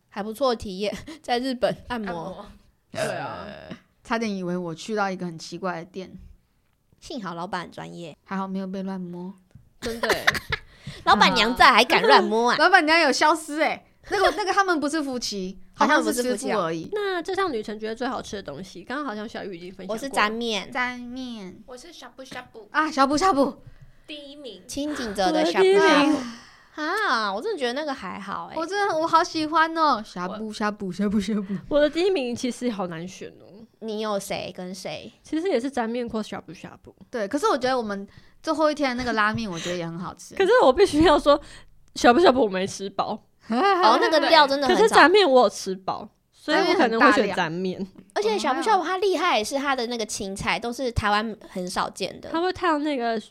[0.10, 2.46] 还不错的体验， 在日本按摩，按摩。
[2.92, 3.46] 对啊，
[4.04, 6.18] 差点以为我去到一个很奇怪的店，
[7.00, 9.34] 幸好老板很专业，还好没有被乱摸。
[9.82, 10.08] 真的。
[10.08, 10.26] 欸。
[11.06, 12.58] 老板娘在还敢乱摸啊？
[12.60, 16.90] 老板娘有消失哎、那个那个他们不是夫妻，好像不是师夫妻哦傅而已。
[16.92, 19.94] 那这趟旅程觉得最好吃的东西，刚刚好像小雨已经分享了。
[19.94, 23.64] 我是沾面，沾面我是小布小布，啊，小布小布，
[24.06, 26.16] 第一名，清景泽的我的呷哺呷第一名。
[26.16, 26.22] 哺
[26.80, 31.54] 啊，我真的觉得那个还好哎、我真的我好喜欢哦，呷哺呷哺呷哺呷哺。
[31.68, 35.12] 我的第一名其实好难选哦，你有谁跟谁？
[35.24, 36.96] 其实也是沾面或呷哺呷哺。
[37.12, 38.08] 对，可是我觉得我们
[38.42, 40.36] 最后一天的那个拉面，我觉得也很好吃。
[40.36, 41.40] 可是我必须要说，
[41.96, 43.12] 呷哺呷哺我没吃饱，
[43.50, 47.86] 哦，那个料真的可很可，是沾面我有吃饱，所以我可能会选沾面。
[48.16, 53.22] 而且哦小不小它厉害的是它的那个青菜都是台湾很少见的它，会烫那个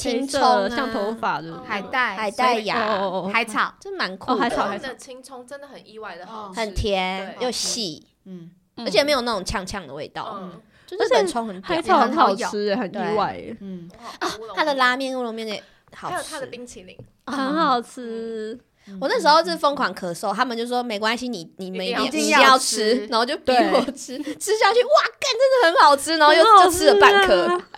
[0.00, 2.98] 青葱啊像头发的哦海带、海带芽
[3.32, 8.86] 海草，真蛮酷的，哦海草海他们的青葱真的很意外的好吃，很甜对又细，嗯，嗯。
[8.86, 11.82] 而且没有那种呛呛的味道，嗯，就是本葱很屌海。
[11.82, 13.90] 草很好也很好吃耶，很意对外耶，嗯，
[14.20, 15.62] 哇乌龙它的拉面，面乌龙面也
[15.94, 16.96] 好吃，还有它的冰淇淋，
[17.26, 18.58] 很好吃。
[19.00, 27.68] 我那时候是疯狂咳嗽，他们就说没关系，你你们一定要一定吃要吃，然后就逼我吃，吃下去，哇，干真的很好吃，然后又就吃了半颗，啊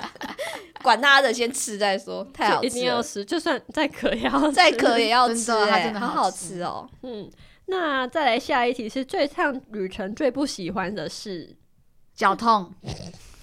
[0.83, 4.53] 管他的，先吃再说，太好吃了，定要吃，就算再渴也要吃。
[4.53, 6.89] 再渴也要真吃，它真的好好好吃吃哦。
[7.03, 7.31] 嗯，
[7.67, 11.55] 那再来下一题是最趟旅程最不喜欢的是，
[12.15, 12.73] 脚痛，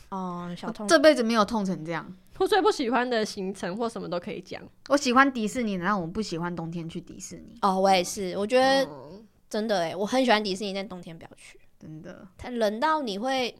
[0.09, 2.13] 哦，小痛，这辈子没有痛成这样。
[2.39, 4.59] 或最不喜欢的行程或什么都可以讲。
[4.87, 12.25] 我喜欢迪士尼，然后我不喜欢冬天去迪士尼，哦，我也是，我觉得嗯真的哎，我很喜欢迪士尼，但冬天不要去，真的。
[12.37, 13.53] 它冷到你会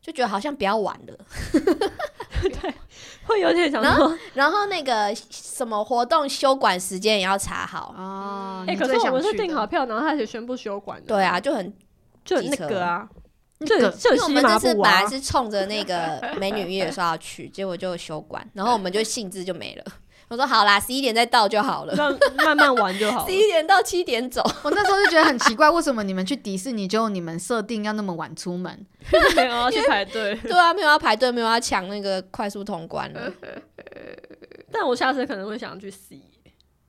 [0.00, 1.18] 就觉得好像不要玩了。
[2.42, 2.74] 对
[3.26, 11.74] 会有点想然说，然后那个什么活动休馆时间也要查好，哦，哎、可是我们是订好票，然后他也宣布休馆的，对啊，，就很
[12.24, 13.08] 就很那个啊，
[13.58, 19.84] 那个就就因为我们这次本来，是冲着那个美女月说要去，结果就休馆，然后我们就兴致就没了。
[20.28, 22.10] 我说好啦，十一点再到就好了，让
[22.44, 23.32] 慢慢玩就好了十。
[23.32, 24.42] 一点到七点走。
[24.64, 28.84] 我那时候就觉得很奇怪，为什么你们去迪士尼就你们设定要那么晚出门？
[29.36, 33.32] 没有要去排队， 对啊，没有要排队，没有要抢那个快速通关了。
[34.72, 36.20] 但我下次可能会想去 C。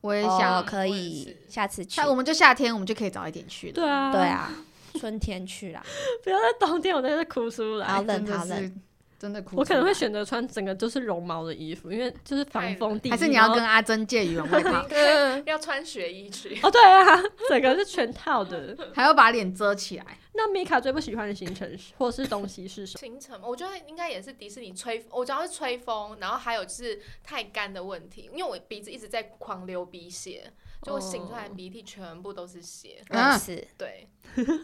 [0.01, 2.07] 我也哦，想，可以下次去下。
[2.07, 3.73] 我们就夏天，我们就可以早一点去了。
[3.73, 4.51] 对啊，对，啊，
[4.97, 5.83] 春天去啦。
[6.23, 8.17] 不要在冬天，我真的是哭出好来。
[8.17, 8.81] 真的冷好冷
[9.19, 9.59] 真的哭出来。
[9.59, 13.09] 我可能会选择穿整个就是绒毛的衣服，因为就是防风地。
[13.09, 16.57] 还是你要跟阿珍借羽绒外套，嗯， 要穿雪衣去。
[16.61, 17.19] 哦，对啊，
[17.49, 18.77] 整个是全套的。
[18.93, 20.05] 还要把脸遮起来。
[20.33, 22.99] 那米卡最不喜欢的行程是或是东西是什么？
[22.99, 30.53] 行程，我觉得应该也是迪士尼吹，我主要是吹风，然后还有就是太干的问题，因为我鼻子一直在狂流鼻血，
[30.83, 33.01] 就我醒出来鼻涕全部都是血。
[33.09, 33.67] 我也是。
[33.77, 34.07] 对，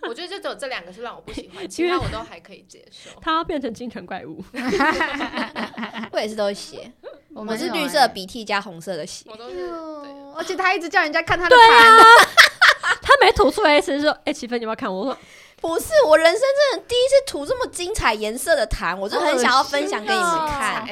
[0.08, 3.10] 我觉得就只有这两个是让我不喜欢， 其他我都还可以接受。
[3.22, 4.44] 他要变成京城怪物。
[6.12, 6.92] 我也是都是血，
[7.34, 9.26] 我是绿色鼻涕加红色的血。
[9.30, 9.68] 我都是
[10.36, 12.00] 而且他一直叫人家看他的盘，
[13.02, 15.18] 他每吐出来一次就说：“哎、齐芬，你要不要看？”我说
[15.60, 20.88] 不是，我人生真的第一次涂这么精彩颜色的痰，我就很想要分享给你们看。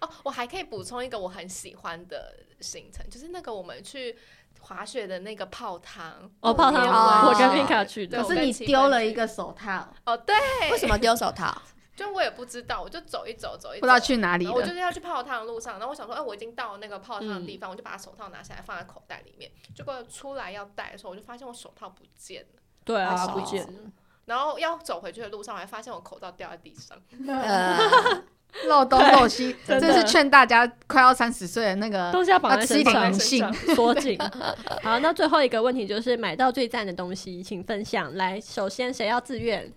[0.00, 4.16] 菜哦，我还可以补充一个我很喜欢的行程，就是那个我们去
[4.60, 6.30] 滑雪的那个泡汤。
[6.40, 8.22] 哦，泡汤，啊我跟米卡去的。
[8.22, 10.34] 可是你丢了一个手套，哦，对，
[10.72, 11.54] 为什么丢手套？
[11.96, 14.68] 就我也不知道，我就走一走，走一走，不知道去哪里我就。
[14.68, 19.50] 是要去泡汤的路上，然后我想说，哎、我已经到那个泡汤的地方，我就把手套拿下来放在口袋里面。
[19.76, 22.62] 结果出来要戴的时候，我就发现我手套不见了。
[22.86, 23.90] 对啊，好不见了。
[24.24, 26.96] 然后要走回去的路上，我还发现我口罩掉在地上。
[27.28, 28.22] 呃，
[28.66, 33.52] 漏东漏西，这是劝大家快要三十岁的那个东西要绑在身上性。
[33.74, 34.18] 缩紧。
[34.82, 38.14] 好，那最后一个问题就是买到最赞的东西，请分享。
[38.16, 39.72] 来，首先谁要自愿？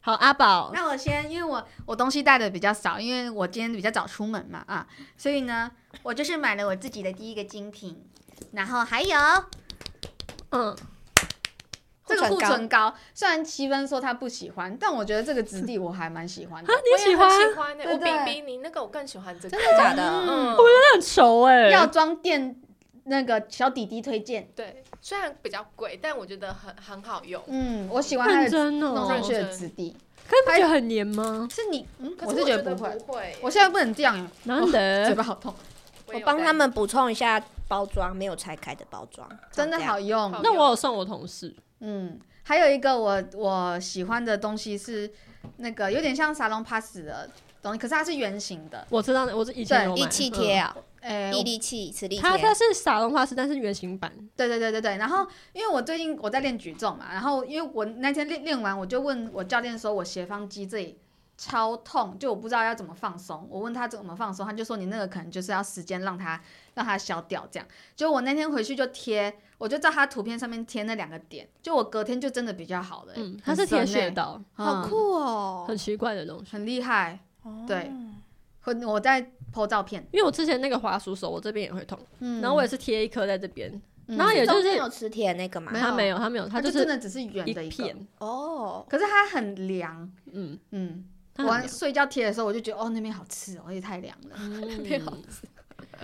[0.00, 0.70] 好，阿宝。
[0.74, 5.70] 那我先，因为我我东西带的比较少，因为我今天比较早出门嘛啊，所以呢，
[6.02, 8.04] 我就是买了我自己的第一个精品，
[8.52, 9.16] 然后还有
[10.50, 10.76] 嗯，
[12.06, 16.76] 这个护护唇唇膏，虽然七分说他不喜欢，但我觉得这个质地我还蛮喜欢的啊，。
[16.78, 17.30] 你喜欢？
[17.30, 19.56] 喜欢呢、我比比你那个我更喜欢这个。
[19.56, 20.02] 真的假的？
[20.02, 20.56] 嗯，
[20.94, 22.60] 很熟哎、药妆店
[23.04, 27.42] 那个小弟弟推荐，对，虽然比较贵，但我觉得很很好用。
[27.46, 28.70] 嗯，我喜欢它的。
[28.70, 29.96] 弄上去的质地。
[30.26, 31.46] 可是不觉得很黏吗？
[31.50, 33.36] 是你，嗯，可我是觉得不会，不会。
[33.42, 35.14] 我现在不能这样难得 嘴。
[35.14, 35.54] 巴好痛，
[36.06, 37.38] 我帮他们补充一下
[37.68, 40.32] 包装，没有拆开的包装，真的好用。
[40.32, 45.10] 好那我有送我同事，嗯，还有一个我我喜欢的东西是
[45.56, 47.28] 那个有点像沙龙 pass 的
[47.62, 48.86] 东西，可是它是圆形的。
[48.90, 52.54] 我知道，我是以前对有买一气贴啊，诶、毅我力气、磁力它它贴。
[52.54, 54.10] 是撒绒花式，但是圆形版。
[54.36, 54.96] 对对对对对。
[54.96, 60.98] 然后因为我最近我在练举重嘛，然后因为我那天练练完，我就问我教练说，我斜方肌这里
[61.36, 63.46] 超痛，就我不知道要怎么放松。
[63.50, 66.40] 我问他怎么放松，他就说你那个可能就是要时间让它
[66.74, 67.68] 让它消掉这样。
[67.96, 73.22] 就我那天回去就贴，我就照他图片上面贴那两个点，就我隔天就真的比较好了、欸。
[73.22, 75.64] 嗯，它是铁很神欸，血刀，好酷哦！
[75.66, 76.52] 很奇怪的东西。
[76.52, 77.18] 很厉害。
[77.44, 77.64] 哦。
[77.66, 77.90] 对。
[78.64, 79.22] 我我在
[79.54, 82.42] PO 照片，因为我之前那个滑鼠手，我这边也会痛，嗯。
[82.42, 83.72] 然后我也是贴一颗在这边，
[84.08, 84.18] 嗯。
[84.18, 85.78] 然后也就是有磁铁那个嘛没。
[85.78, 85.84] 有。
[85.86, 91.06] 它没有，它没有，它它就就是真的只是圆的一片，哦，可是它很凉，嗯，嗯。
[91.38, 94.36] 我睡觉贴的时候，我就觉得哦，那边好刺哦，也太凉了。
[94.60, 95.12] 那边好，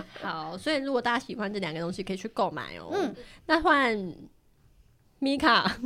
[0.59, 2.90] 所以如果大家喜欢这两个东西，可以去购买哦。
[2.92, 3.14] 嗯
[3.46, 3.96] 那换
[5.18, 5.76] 米卡，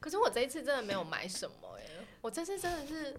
[0.00, 1.82] 可是我这一次真的没有买什么哎、
[2.20, 3.14] 我这次真的是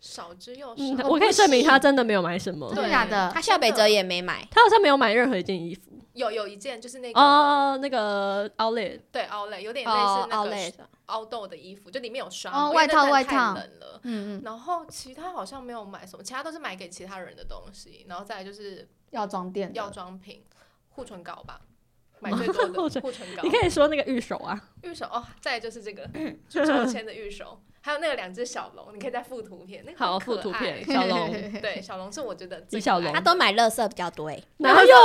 [0.00, 0.74] 少之又少。
[0.76, 3.40] 嗯，我可以证明他真的没有买什么真，的对假的他？
[3.40, 5.82] 夏北泽也没买，他好像没有买任何一件衣服
[6.14, 7.78] 有有一件就是那个、哦。
[7.78, 14.00] 那个 Outlet 对奥莱有点类哦似，那个凹豆的衣服，就里面有刷哦毛因为外套外那真的太套冷了。
[14.02, 19.74] 嗯嗯，然后其他好像没有买什么，其他都是买给其他人的东西，然后再来就是药妆店的。
[19.74, 20.42] 药妆品、
[20.90, 21.60] 护唇膏吧，
[22.20, 23.42] 买最多的护唇膏。
[23.42, 26.08] 你可以说那个玉手啊，玉手哦，再来就是这个
[26.48, 31.30] 抽签的玉手，还有那个两只小龙，你可以再附图片，那个好很可附图片，爱小龙。
[31.60, 33.12] 对，小龙是我觉得最李小龙。
[33.12, 34.42] 他都买乐色比较多哎。
[34.58, 34.96] 哪有？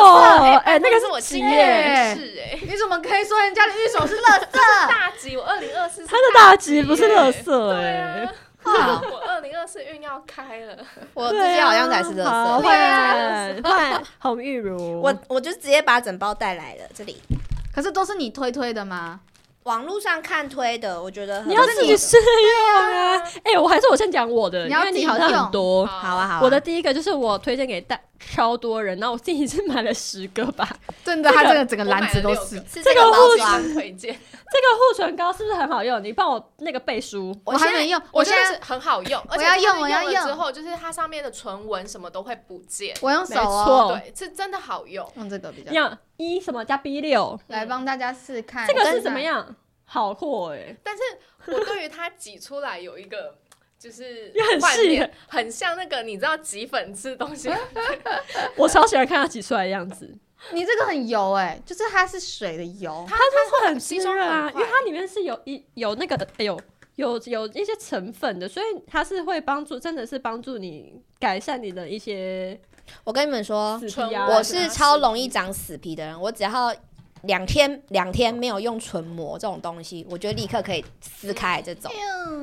[0.64, 4.52] 哎，那个是我是经耶是哎，你怎么可以说人家的玉手是垃圾？
[4.90, 8.34] 大吉，我二零二四他的大吉不是乐色对哎啊，，
[8.64, 10.78] 好 我二零二四运要开了，
[11.14, 16.82] 我之对啊前好像才是乐好色，换换红玉如，我我就直接把整包带来了。
[16.94, 17.22] 这里
[17.74, 19.20] 可是都是你推推的吗？
[19.64, 23.18] 网络上看推的，我觉得你要自己试用啊！
[23.18, 25.86] 啊哎，我还是我先讲我的，因你要自己为你好像很多。
[25.86, 26.40] 好啊好啊。
[26.42, 28.00] 我的第一个就是我推荐给大
[28.30, 30.68] 超多人，然后我自己是买了十个吧。
[31.04, 36.04] 真的，它这个整个篮子都是这个这个护唇，推荐， 这个护唇膏是不是很好用？
[36.04, 37.36] 你帮我那个背书。
[37.46, 45.10] 我还没用，我我现在觉得是很好用，而且我要它用我要用之后，就是它上面的唇纹什么都会不见，我用手没哦，错对，是真的好用。
[45.16, 45.72] 用这个比较。
[45.72, 49.56] 要一什么加 B 六，来帮大家试看，这个是怎么样？
[49.84, 51.04] 好货哎、但是
[51.48, 53.36] 我对于它挤出来有一个
[53.82, 57.50] 就是也很幻细，很像那个你知道挤粉吃东西
[58.56, 60.14] 我超喜欢看它挤出来的样子，
[60.54, 66.60] 你这个很油哎，就是它是水的油，它它会很吸收滋润啊，因为它里面是有一有那个的，哎呦。
[66.96, 72.60] 有有一些成分的，所以它是会帮助，真的是帮助你改善你的一些
[73.06, 73.82] 我跟你们说。
[74.30, 76.72] 我是超容易长死皮的人，我只要
[77.24, 81.92] 两天两天没有用唇膜这种东西，我觉得立刻可以撕开这种。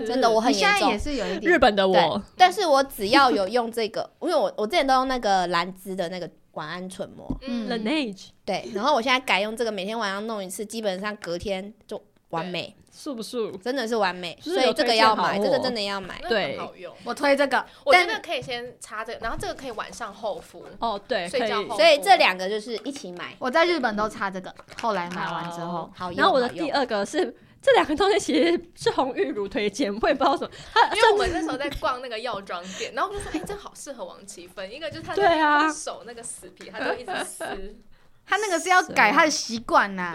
[0.06, 0.90] 真的我很严重。
[0.90, 7.68] 也是有一日，本的我，但是我只要有用这个，因为我 我之前都用那个兰芝的那个晚安唇膜，嗯。
[7.68, 12.00] Laneige 对，然后我现在改用这个，每天晚上弄一次，基本上隔天就
[12.30, 13.56] 完美，素不素？
[13.58, 16.20] 真的是完美，所以这个要买，这个真的要买。
[16.28, 16.92] 对好用。
[17.04, 20.66] 我推这个，我觉但得可以先擦这个，然后这个可以晚上厚敷。
[20.80, 26.16] 哦，对，睡觉后所以这两个就是一起买，我在日本都擦这个，后来买完之后，好用。
[26.16, 27.32] 然后我的第二个是
[27.62, 30.50] 这两个东西其实是红玉乳推荐，我也不知道为什么，
[30.96, 34.74] 因为我们那时候在逛那个药妆店，然后我就说，哎、这好适合王奇芬。
[34.74, 37.44] 一个就是他对啊手那个死皮，他就一直撕。
[38.30, 40.14] 他那个是要改他的习惯呐。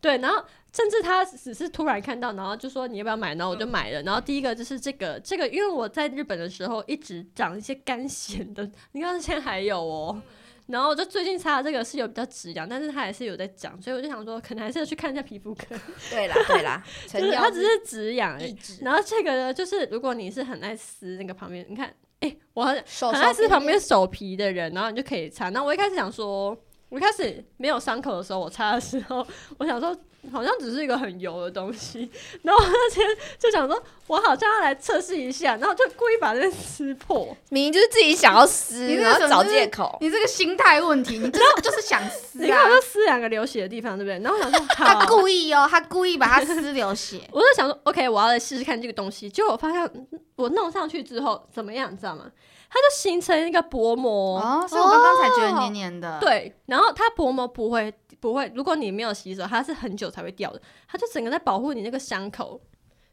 [0.00, 0.42] 对，然后
[0.72, 4.02] 甚至他只是突然看到，然后就说你要不要买，然后我就买了。
[4.02, 10.20] 然后第一个就是这个，这个因为我在日本的时候一直长一些干癣的，你看现在还有哦。
[10.68, 15.74] 然后我就最近擦的这个是有比较止痒，但是它还是有在长，所以我就想说，可能还是要去看一下皮肤科，
[16.08, 18.56] 对啦对啦， 就是它只是止痒而已。
[18.80, 25.48] 然后这个呢，就是如果你是很爱撕那个旁边，你看，哎、我很手很爱撕旁边手皮的人，然后你就可以擦。
[25.50, 26.56] 那我一开始想说，
[26.88, 29.26] 我一开始没有伤口的时候，我擦的时候，
[29.58, 29.94] 我想说
[30.30, 32.10] 好像只是一个很油的东西，
[32.42, 33.06] 然后我那天
[33.38, 37.36] 就想说，我好像要来测试一下，然后就故意把这撕破。
[37.48, 39.98] 明明就是自己想要撕，你这个然后找借口。
[40.00, 42.80] 你这个心态问题，你这个就是想撕你看，我啊就。
[42.82, 44.18] 撕两个流血的地方，对不对？
[44.20, 47.20] 然后我想说，他，故意哦，他故意把它撕流血。
[47.32, 49.30] 我就想说，OK，我要来试试看这个东西。
[49.30, 50.06] 结果我发现，嗯
[50.36, 52.30] 我弄上去之后怎么样，你知道吗？
[52.70, 54.40] 它就形成一个薄膜。
[54.40, 62.60] 哦，所以我刚刚才觉得黏黏的。，对，然后它薄膜不会不会，如果你没有洗手，它是很久才会掉的，它就整个在保护你那个伤口。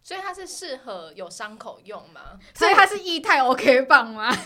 [0.01, 2.21] 所以它是适合有伤口用吗？
[2.55, 4.33] 所以它是液态 OK 棒吗？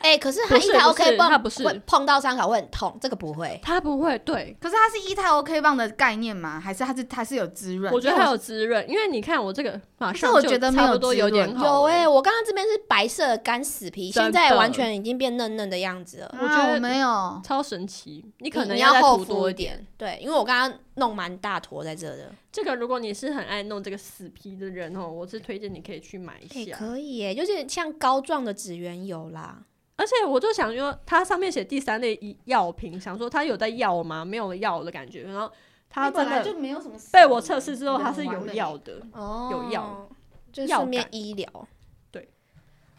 [0.00, 3.58] 哎，可是它一台不是 OK 棒它棒不是碰到伤口会很痛，这个不会。
[3.62, 6.60] 它不会，对可是它是液态 OK 棒的概念吗？
[6.60, 7.92] 还是它是它是有滋润？
[7.92, 16.26] 我觉得它有滋润，因为你看我这个马上我就觉得没有差不多有点好有哎、了我刚刚这边是白色的干死皮，现在完全已经变嫩嫩的样子了。
[16.26, 17.40] 啊我觉得我没有。
[17.44, 22.30] 超神奇，你可能要厚涂多一敷一点，对，因为我刚刚弄蛮大坨在这的。
[22.58, 26.76] 这个如果你是很爱弄这个死皮的人哦，我是推荐你可以去买哎、一下。
[26.76, 29.62] 可以耶，就是像膏状的指缘油啦。
[29.94, 34.24] 而且我就想说，它上面写第三类医药品，想说它有在药吗？
[34.24, 35.22] 没有药的感觉。
[35.22, 35.48] 然后
[35.88, 39.00] 它真的没有什么被我测试之后，它是有药的。
[39.12, 40.08] 哦有药，
[40.52, 41.68] 就是药顺便医疗。
[42.10, 42.28] 对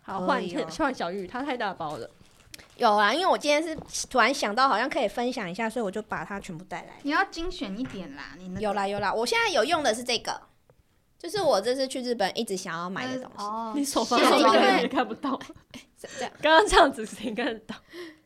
[0.03, 0.41] 好，换
[0.77, 2.10] 换小玉，它太大包了。
[2.80, 3.77] 有啊，因为我今天是
[4.10, 6.93] 突然想到，好像可以分享一下，所以我就把它全部带来。
[7.03, 10.41] 你要精选一点啦，你那个有啦有啦，我现在有用的是这个，
[11.18, 13.43] 就是我这次去日本一直想要买的东西。
[13.43, 15.38] 哦你手放在这个为也看不到，
[15.99, 16.31] 这这样。
[16.41, 17.76] 刚刚这样子谁看得到？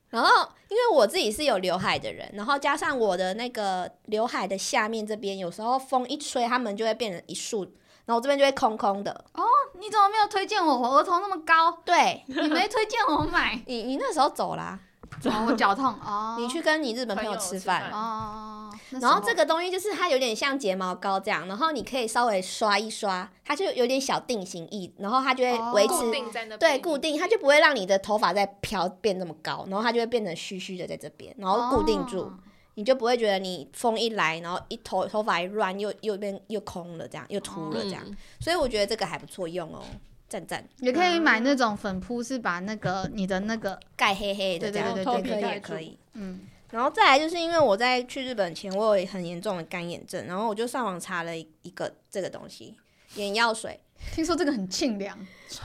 [0.09, 7.65] 然后，因为我自己是有刘海的人，然后加上我的那个刘海的下面这边，有时候风一吹，它们就会变成一束，
[8.05, 9.11] 然后我这边就会空空的。
[9.33, 9.43] 哦
[9.79, 10.77] 你怎么没有推荐我？
[10.77, 13.61] 我额头那么高，对你没推荐我买。
[13.67, 14.79] 你，你那时候走啦，
[15.25, 16.35] 哦，我脚痛哦。
[16.39, 17.89] 你去跟你日本朋友吃饭。
[17.91, 32.33] 哦，那然后时候这个东西就是它有点像睫毛膏这样，然后你可以稍微刷一刷，它就有点小定型液，然后它就会哦维持、固定在那边对固定，它就不会让你的头发再飘变那么高，然后它就会变成虚虚的在这边，然后固定住，哦
[32.75, 38.17] 你就不会觉得你风一来，然后一头头发一乱又又变又空了这样，又秃了这样，嗯。
[38.39, 39.83] 所以我觉得这个还不错用哦，
[40.27, 45.97] 赞赞，也可以买那种粉扑，是把那个你的那个盖黑黑的这样，对对对也可以。
[46.13, 46.41] 嗯，
[46.71, 52.75] 然后再来就是因为我在去日本前，我有很严重的干眼症，然后我就上网查了一一个这个东西，
[53.15, 53.79] 眼药水。
[54.13, 55.17] 听说这个很清凉，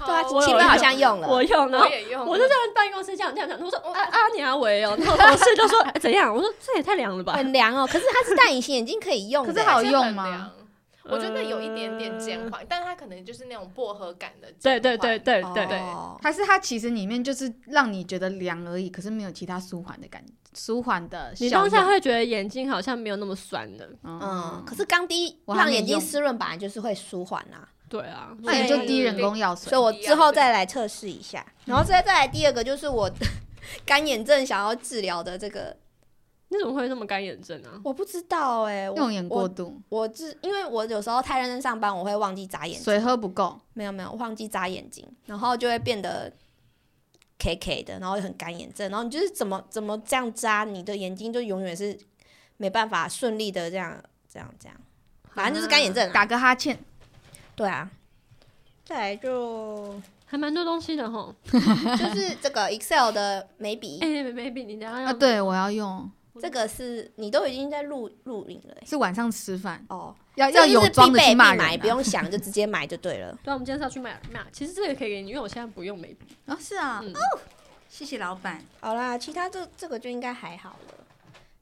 [0.06, 1.28] 对啊，我有气氛好像用了。
[1.28, 6.35] 我用，然后我也用，我就在办公室这样这样讲，我说啊啊你阿伟哦，然后同事就说、哎怎样？
[6.35, 7.35] 我说这也太凉了吧。
[7.35, 9.52] 很凉哦，可是它是戴隐形眼镜可以用的。
[9.52, 10.52] 可是好用吗？
[11.10, 14.78] 我觉得有一点点减缓，但它可能就是那种薄荷感的对。
[14.78, 21.48] 对对对对对，哦还是它其实里面就是让你觉得凉而已，可是没有其他舒缓的感觉，舒缓的你。
[21.48, 23.89] 当下会觉得眼睛好像没有那么酸的。
[24.05, 29.81] 嗯，可是钢滴我还没让眼睛用湿润，本来就是会舒缓啊，对啊，那你就滴人工药水所以。
[29.81, 31.44] 我之后再来测试一下。
[31.65, 33.10] 然后再再来第二个就是我
[33.85, 35.77] 干眼症想要治疗的这个，
[36.48, 37.81] 你怎么会那么干眼症啊？
[37.85, 46.32] 我不知道哎，我用眼过度，我是因为我有时候太认真上班，我会忘记眨眼睛，水喝不够，没有没有忘记眨眼睛，然后就会变得
[47.39, 51.98] K K 的，然后很干眼症，然后你就是怎么怎么这样眨，你的眼睛就永远是
[52.56, 54.02] 没办法顺利的这样
[54.32, 54.77] 这样这样，
[55.35, 56.78] 反正就是干眼症啊、打个哈欠。
[57.59, 57.90] 对啊，
[58.85, 61.35] 再来就还蛮多东西的吼。
[61.51, 66.09] 就是这个 Excel 的眉笔，哎、没没比你等一下要啊，对，我要用，
[66.40, 71.78] 这个是你都已经在录录影了欸、是晚上吃饭哦，要要有装备必去骂人、买，啊。
[71.78, 73.36] 不用想就直接买就对了。
[73.43, 76.26] 对啊，我们今天是要去买买，其实这个可以给你，因为我现在不用眉笔。
[76.47, 77.12] 哦，是啊，嗯，
[77.89, 78.62] 谢谢老板。
[78.78, 80.94] 好啦，其他这这个就应该还好了。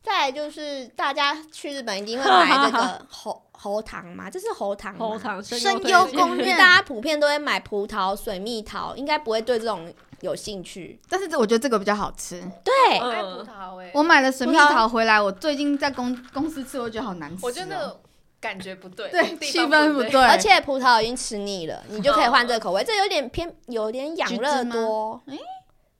[0.06, 11.00] 再来就是大家去日本一定会买这个 喉喉糖嘛，这是喉糖吗喉，糖声声优推荐公认大家普遍都会买葡萄、水蜜桃，应该不会对这种有兴趣。
[11.08, 12.40] 但是这我觉得这个比较好吃。
[12.62, 17.40] 对，我爱葡嗯萄哎，我买了水蜜桃回来，我最近在公公司吃，我觉得好难吃、哦。
[17.42, 18.00] 我觉得
[18.40, 19.58] 感觉不对，对气。
[19.58, 22.84] 氛不对，而且葡萄已经吃腻了，你就可以换这个口味。
[22.84, 25.20] 这有点偏，有点养乐多吗？
[25.24, 25.36] 没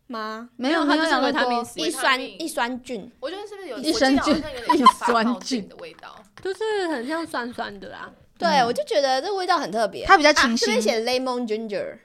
[0.08, 6.16] 有没有它就是没有养乐多，维他命 C 一酸一酸菌，我觉得是不是有益生菌我记得好像有点 酸菌的味道？
[6.42, 8.10] 就是很像酸酸的啦。
[8.38, 10.04] 对嗯我就觉得这味道很特别。
[10.04, 11.98] 它比较清新这边，写 lemon ginger，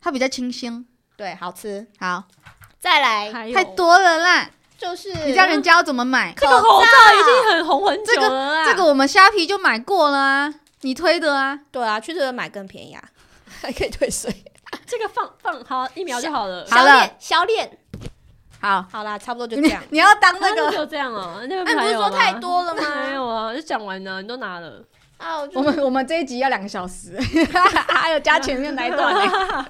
[0.00, 0.86] 它比较清新。
[1.16, 1.86] 对，好吃。
[2.00, 2.24] 好，
[2.80, 4.50] 再来太多了啦！
[4.78, 6.32] 就是你叫人家要怎么买？
[6.36, 8.64] 这个口罩已经很红很久了啦。
[8.64, 11.58] 这个我们虾皮就买过了啊，你推的啊。
[11.70, 13.04] 对啊，去这边买更便宜啊，
[13.60, 14.32] 还可以退税。
[14.88, 16.66] 这个放放好一秒就好了。
[16.70, 17.78] 好了小脸，小脸，
[18.60, 19.82] 好，好啦，差不多就这样。
[19.90, 23.10] 你 要当那个，那就这样哦，那边哎，你不是说太多了没吗？
[23.14, 24.82] 有啊，就讲完了，你都拿了。
[25.18, 27.18] 啊，我就我们我们这一集要两个小时，
[27.88, 29.66] 还有加前面那一段呢。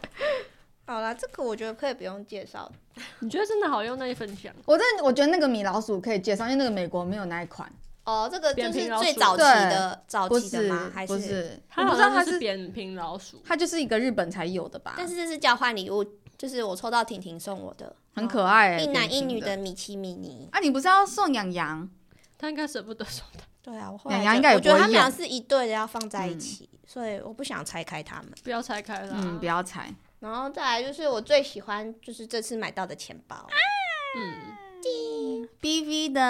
[0.87, 2.71] 好啦，这个我觉得可以不用介绍。
[3.19, 4.53] 你觉得真的好用，那就分享。
[4.67, 7.71] 我真的我觉得那个米老鼠可以介绍，因为那个美国没有那一款，
[8.09, 10.91] 哦，这个就是最早期的早期的吗？
[10.95, 11.19] 还不？
[11.19, 14.95] 是，它我不知道它是，扁平老鼠，它就是一个日本才有的吧？
[14.97, 16.03] 但是这是交换礼物，
[16.39, 20.49] 就是我抽到婷婷送我的，很可爱、欸，一男一女的米奇米妮。
[20.53, 21.87] 啊，你不是要送养羊？
[22.39, 28.33] 他应该舍不得送的， 对啊，我后来两样应该我觉得他们俩是一对的，要放在一嗯起，所以我不想拆开他们。
[28.43, 29.13] 不要拆开了。
[29.15, 29.95] 嗯，不要拆。
[30.21, 33.47] 然后再来就是我最喜欢，就是这次买到的钱包，
[34.17, 34.57] 嗯，
[35.61, 36.21] BV 的，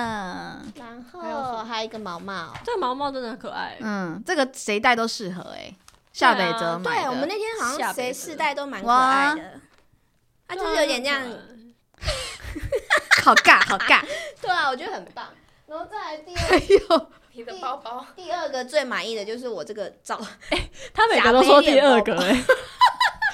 [0.77, 2.53] 然后还有一个毛毛。
[2.65, 3.77] 这个毛毛真的很可爱。
[3.81, 5.73] 嗯，这个谁戴都适合哎、
[6.12, 7.03] 夏北泽买的。
[7.03, 9.61] 对我们那天好像谁下辈子世代都蛮可爱的，
[10.47, 11.23] 啊，就是有点这样，
[13.25, 14.03] 好尬，好尬。
[14.41, 15.27] 对啊，我觉得很棒。
[15.66, 20.19] 然后再来第二哎呦，你的包包，第二个最满意的就是我这个照。
[20.95, 22.43] 他每个都说第二个哎，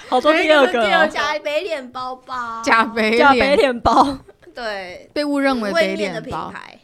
[0.09, 4.19] 好多第二个哦， 假北脸包包，假北假北脸脸包
[4.55, 6.79] 对，被误认为北位面的品牌，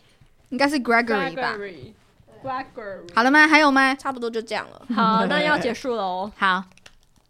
[0.49, 3.15] 应该是 Gregory 吧？Gregory。
[3.15, 3.47] 好了吗？
[3.47, 3.95] 还有吗？
[3.95, 4.83] 差不多就这样了。
[4.95, 6.33] 好，那要结束了哦。
[6.39, 6.65] 好，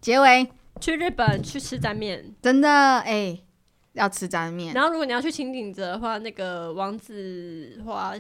[0.01, 0.47] 结尾
[0.81, 3.37] 去日本去吃沾面，真的哎、
[3.95, 4.73] 要吃沾面。
[4.73, 8.15] 然后如果你要去清景泽的话，那个王子滑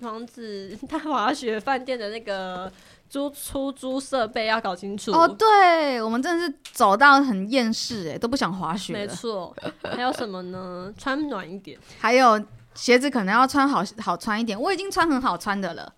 [0.00, 2.70] 王子 他滑雪饭店的那个
[3.08, 5.12] 租出租设备要搞清楚。
[5.12, 9.06] 哦，对，我们真的是走到很厌世哎，都不想滑雪没。
[9.06, 9.54] 错。
[9.82, 10.92] 还有什么呢？
[10.98, 11.78] 穿暖一点。
[11.98, 12.42] 还有
[12.74, 15.92] 鞋子可能要穿好好穿一点，我已经穿很好穿的了，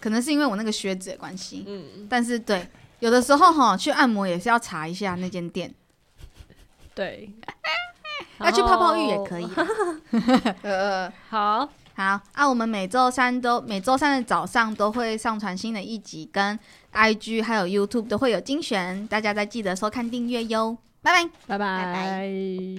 [0.00, 1.64] 可能是因为我那个靴子的关系。
[1.66, 2.68] 嗯，但是对，
[2.98, 5.74] 有的时候哈去按摩也是要查一下那间店，
[6.94, 7.32] 对。
[8.40, 9.48] 要去泡泡浴也可以。
[10.62, 11.68] 呃，好，
[11.98, 16.56] 好啊，我们每周三都每周三的早上都会上传新的一集，跟
[16.94, 21.28] IG 还有 YouTube 都会有精选，大家再记得收看订阅哟，拜拜。
[21.48, 22.28] 拜拜拜。